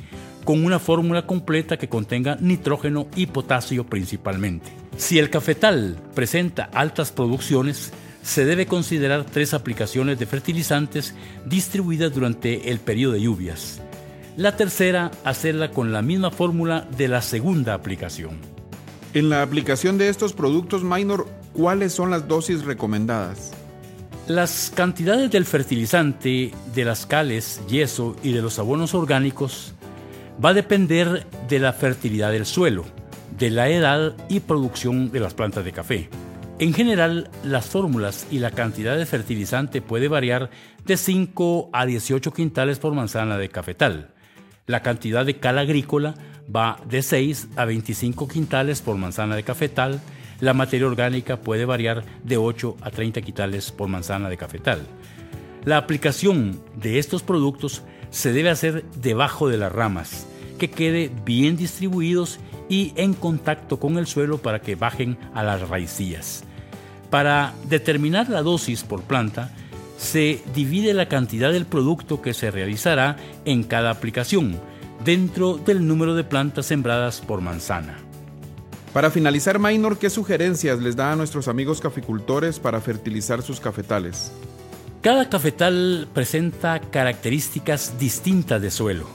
con 0.49 0.65
una 0.65 0.79
fórmula 0.79 1.27
completa 1.27 1.77
que 1.77 1.89
contenga 1.89 2.35
nitrógeno 2.41 3.07
y 3.15 3.27
potasio 3.27 3.85
principalmente. 3.85 4.71
Si 4.97 5.19
el 5.19 5.29
cafetal 5.29 5.95
presenta 6.15 6.71
altas 6.73 7.11
producciones, 7.11 7.93
se 8.23 8.45
debe 8.45 8.65
considerar 8.65 9.25
tres 9.25 9.53
aplicaciones 9.53 10.17
de 10.17 10.25
fertilizantes 10.25 11.13
distribuidas 11.45 12.15
durante 12.15 12.71
el 12.71 12.79
periodo 12.79 13.13
de 13.13 13.21
lluvias. 13.21 13.79
La 14.37 14.55
tercera, 14.55 15.11
hacerla 15.23 15.69
con 15.69 15.93
la 15.93 16.01
misma 16.01 16.31
fórmula 16.31 16.87
de 16.97 17.09
la 17.09 17.21
segunda 17.21 17.75
aplicación. 17.75 18.39
En 19.13 19.29
la 19.29 19.43
aplicación 19.43 19.99
de 19.99 20.09
estos 20.09 20.33
productos 20.33 20.83
minor, 20.83 21.27
¿cuáles 21.53 21.93
son 21.93 22.09
las 22.09 22.27
dosis 22.27 22.63
recomendadas? 22.63 23.51
Las 24.25 24.71
cantidades 24.73 25.29
del 25.29 25.45
fertilizante, 25.45 26.51
de 26.73 26.85
las 26.85 27.05
cales, 27.05 27.61
yeso 27.67 28.15
y 28.23 28.31
de 28.31 28.41
los 28.41 28.57
abonos 28.57 28.95
orgánicos 28.95 29.75
va 30.43 30.49
a 30.49 30.53
depender 30.53 31.27
de 31.47 31.59
la 31.59 31.73
fertilidad 31.73 32.31
del 32.31 32.45
suelo, 32.45 32.85
de 33.37 33.49
la 33.49 33.69
edad 33.69 34.15
y 34.29 34.39
producción 34.39 35.11
de 35.11 35.19
las 35.19 35.33
plantas 35.33 35.65
de 35.65 35.71
café. 35.71 36.09
En 36.59 36.73
general, 36.73 37.29
las 37.43 37.67
fórmulas 37.67 38.27
y 38.31 38.39
la 38.39 38.51
cantidad 38.51 38.97
de 38.97 39.05
fertilizante 39.05 39.81
puede 39.81 40.07
variar 40.07 40.49
de 40.85 40.97
5 40.97 41.69
a 41.71 41.85
18 41.85 42.33
quintales 42.33 42.79
por 42.79 42.93
manzana 42.93 43.37
de 43.37 43.49
cafetal. 43.49 44.13
La 44.65 44.81
cantidad 44.81 45.25
de 45.25 45.39
cal 45.39 45.57
agrícola 45.57 46.15
va 46.53 46.79
de 46.87 47.01
6 47.01 47.49
a 47.55 47.65
25 47.65 48.27
quintales 48.27 48.81
por 48.81 48.97
manzana 48.97 49.35
de 49.35 49.43
cafetal. 49.43 50.01
La 50.41 50.53
materia 50.53 50.87
orgánica 50.87 51.37
puede 51.37 51.65
variar 51.65 52.03
de 52.23 52.37
8 52.37 52.77
a 52.81 52.91
30 52.91 53.21
quintales 53.21 53.71
por 53.71 53.87
manzana 53.87 54.29
de 54.29 54.37
cafetal. 54.37 54.81
La 55.63 55.77
aplicación 55.77 56.61
de 56.75 56.99
estos 56.99 57.23
productos 57.23 57.83
se 58.11 58.33
debe 58.33 58.49
hacer 58.49 58.85
debajo 59.01 59.47
de 59.49 59.57
las 59.57 59.71
ramas, 59.71 60.25
que 60.57 60.69
quede 60.69 61.11
bien 61.25 61.57
distribuidos 61.57 62.39
y 62.69 62.93
en 62.95 63.13
contacto 63.13 63.79
con 63.79 63.97
el 63.97 64.07
suelo 64.07 64.37
para 64.37 64.61
que 64.61 64.75
bajen 64.75 65.17
a 65.33 65.43
las 65.43 65.67
raicillas. 65.67 66.43
Para 67.09 67.53
determinar 67.67 68.29
la 68.29 68.43
dosis 68.43 68.83
por 68.83 69.01
planta, 69.03 69.51
se 69.97 70.41
divide 70.53 70.93
la 70.93 71.09
cantidad 71.09 71.51
del 71.51 71.65
producto 71.65 72.21
que 72.21 72.33
se 72.33 72.51
realizará 72.51 73.17
en 73.45 73.63
cada 73.63 73.89
aplicación, 73.89 74.59
dentro 75.03 75.57
del 75.57 75.87
número 75.87 76.15
de 76.15 76.23
plantas 76.23 76.67
sembradas 76.67 77.21
por 77.21 77.41
manzana. 77.41 77.97
Para 78.93 79.11
finalizar, 79.11 79.59
Minor, 79.59 79.97
¿qué 79.97 80.09
sugerencias 80.09 80.79
les 80.79 80.95
da 80.95 81.11
a 81.11 81.15
nuestros 81.15 81.47
amigos 81.47 81.79
caficultores 81.79 82.59
para 82.59 82.81
fertilizar 82.81 83.41
sus 83.41 83.59
cafetales? 83.59 84.31
Cada 85.01 85.29
cafetal 85.29 86.09
presenta 86.13 86.81
características 86.81 87.97
distintas 87.97 88.61
de 88.61 88.69
suelo, 88.69 89.07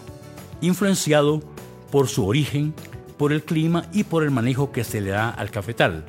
influenciado 0.63 1.43
por 1.93 2.09
su 2.09 2.27
origen, 2.27 2.73
por 3.19 3.35
el 3.35 3.43
clima 3.43 3.85
y 3.93 4.05
por 4.05 4.25
el 4.25 4.31
manejo 4.31 4.73
que 4.73 4.83
se 4.83 5.03
le 5.03 5.11
da 5.11 5.29
al 5.29 5.51
cafetal, 5.51 6.07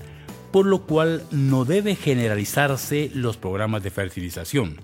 por 0.53 0.65
lo 0.65 0.83
cual 0.83 1.23
no 1.29 1.65
debe 1.65 1.95
generalizarse 1.95 3.11
los 3.13 3.35
programas 3.35 3.83
de 3.83 3.91
fertilización. 3.91 4.79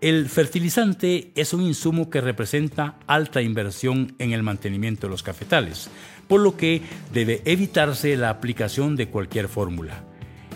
El 0.00 0.28
fertilizante 0.28 1.32
es 1.34 1.52
un 1.52 1.62
insumo 1.62 2.08
que 2.08 2.20
representa 2.20 3.00
alta 3.08 3.42
inversión 3.42 4.14
en 4.20 4.30
el 4.30 4.44
mantenimiento 4.44 5.08
de 5.08 5.10
los 5.10 5.24
cafetales, 5.24 5.90
por 6.28 6.40
lo 6.40 6.56
que 6.56 6.82
debe 7.12 7.42
evitarse 7.44 8.16
la 8.16 8.30
aplicación 8.30 8.94
de 8.94 9.08
cualquier 9.08 9.48
fórmula. 9.48 10.04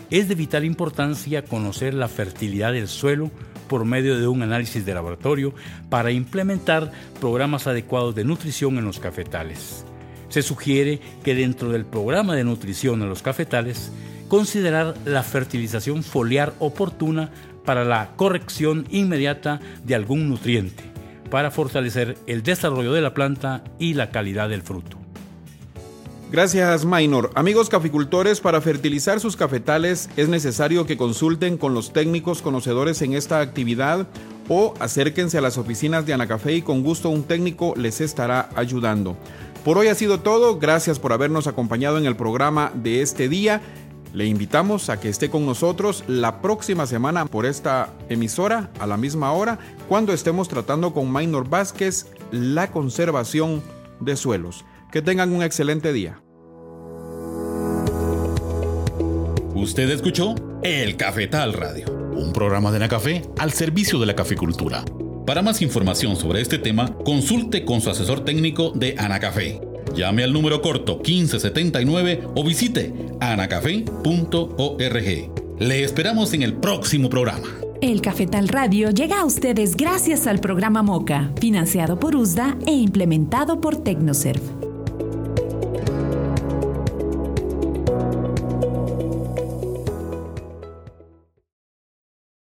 Es 0.08 0.28
de 0.28 0.36
vital 0.36 0.64
importancia 0.64 1.44
conocer 1.44 1.94
la 1.94 2.06
fertilidad 2.06 2.74
del 2.74 2.86
suelo 2.86 3.32
por 3.72 3.86
medio 3.86 4.20
de 4.20 4.28
un 4.28 4.42
análisis 4.42 4.84
de 4.84 4.92
laboratorio 4.92 5.54
para 5.88 6.10
implementar 6.10 6.92
programas 7.18 7.66
adecuados 7.66 8.14
de 8.14 8.22
nutrición 8.22 8.76
en 8.76 8.84
los 8.84 9.00
cafetales. 9.00 9.86
Se 10.28 10.42
sugiere 10.42 11.00
que 11.24 11.34
dentro 11.34 11.72
del 11.72 11.86
programa 11.86 12.36
de 12.36 12.44
nutrición 12.44 13.00
en 13.00 13.08
los 13.08 13.22
cafetales 13.22 13.90
considerar 14.28 14.94
la 15.06 15.22
fertilización 15.22 16.02
foliar 16.02 16.52
oportuna 16.58 17.30
para 17.64 17.82
la 17.82 18.10
corrección 18.16 18.86
inmediata 18.90 19.58
de 19.84 19.94
algún 19.94 20.28
nutriente, 20.28 20.84
para 21.30 21.50
fortalecer 21.50 22.18
el 22.26 22.42
desarrollo 22.42 22.92
de 22.92 23.00
la 23.00 23.14
planta 23.14 23.64
y 23.78 23.94
la 23.94 24.10
calidad 24.10 24.50
del 24.50 24.60
fruto. 24.60 25.01
Gracias, 26.32 26.86
Minor. 26.86 27.30
Amigos 27.34 27.68
caficultores, 27.68 28.40
para 28.40 28.62
fertilizar 28.62 29.20
sus 29.20 29.36
cafetales 29.36 30.08
es 30.16 30.30
necesario 30.30 30.86
que 30.86 30.96
consulten 30.96 31.58
con 31.58 31.74
los 31.74 31.92
técnicos 31.92 32.40
conocedores 32.40 33.02
en 33.02 33.12
esta 33.12 33.40
actividad 33.40 34.06
o 34.48 34.72
acérquense 34.80 35.36
a 35.36 35.42
las 35.42 35.58
oficinas 35.58 36.06
de 36.06 36.14
Anacafé 36.14 36.54
y 36.54 36.62
con 36.62 36.82
gusto 36.82 37.10
un 37.10 37.24
técnico 37.24 37.74
les 37.76 38.00
estará 38.00 38.48
ayudando. 38.56 39.14
Por 39.62 39.76
hoy 39.76 39.88
ha 39.88 39.94
sido 39.94 40.20
todo, 40.20 40.58
gracias 40.58 40.98
por 40.98 41.12
habernos 41.12 41.48
acompañado 41.48 41.98
en 41.98 42.06
el 42.06 42.16
programa 42.16 42.72
de 42.74 43.02
este 43.02 43.28
día. 43.28 43.60
Le 44.14 44.24
invitamos 44.24 44.88
a 44.88 44.98
que 44.98 45.10
esté 45.10 45.28
con 45.28 45.44
nosotros 45.44 46.02
la 46.06 46.40
próxima 46.40 46.86
semana 46.86 47.26
por 47.26 47.44
esta 47.44 47.92
emisora 48.08 48.70
a 48.80 48.86
la 48.86 48.96
misma 48.96 49.32
hora 49.32 49.58
cuando 49.86 50.14
estemos 50.14 50.48
tratando 50.48 50.94
con 50.94 51.12
Minor 51.12 51.50
Vázquez 51.50 52.06
la 52.30 52.70
conservación 52.70 53.62
de 54.00 54.16
suelos. 54.16 54.64
Que 54.92 55.02
tengan 55.02 55.32
un 55.32 55.42
excelente 55.42 55.92
día. 55.92 56.22
Usted 59.54 59.90
escuchó 59.90 60.34
El 60.62 60.96
Cafetal 60.96 61.54
Radio, 61.54 61.86
un 62.14 62.32
programa 62.32 62.70
de 62.70 62.78
Nacafé 62.78 63.22
al 63.38 63.52
servicio 63.52 63.98
de 63.98 64.06
la 64.06 64.14
caficultura. 64.14 64.84
Para 65.26 65.42
más 65.42 65.62
información 65.62 66.16
sobre 66.16 66.40
este 66.40 66.58
tema, 66.58 66.94
consulte 67.04 67.64
con 67.64 67.80
su 67.80 67.90
asesor 67.90 68.24
técnico 68.24 68.72
de 68.74 68.96
Anacafé 68.98 69.72
Llame 69.94 70.24
al 70.24 70.32
número 70.32 70.62
corto 70.62 70.96
1579 70.96 72.28
o 72.34 72.44
visite 72.44 72.92
anacafé.org. 73.20 73.90
Le 75.58 75.84
esperamos 75.84 76.32
en 76.32 76.42
el 76.42 76.54
próximo 76.54 77.08
programa. 77.08 77.48
El 77.80 78.00
Cafetal 78.00 78.48
Radio 78.48 78.90
llega 78.90 79.20
a 79.20 79.24
ustedes 79.24 79.76
gracias 79.76 80.26
al 80.26 80.40
programa 80.40 80.82
MOCA, 80.82 81.32
financiado 81.40 81.98
por 81.98 82.16
USDA 82.16 82.56
e 82.66 82.72
implementado 82.72 83.60
por 83.60 83.76
Tecnoserv. 83.76 84.61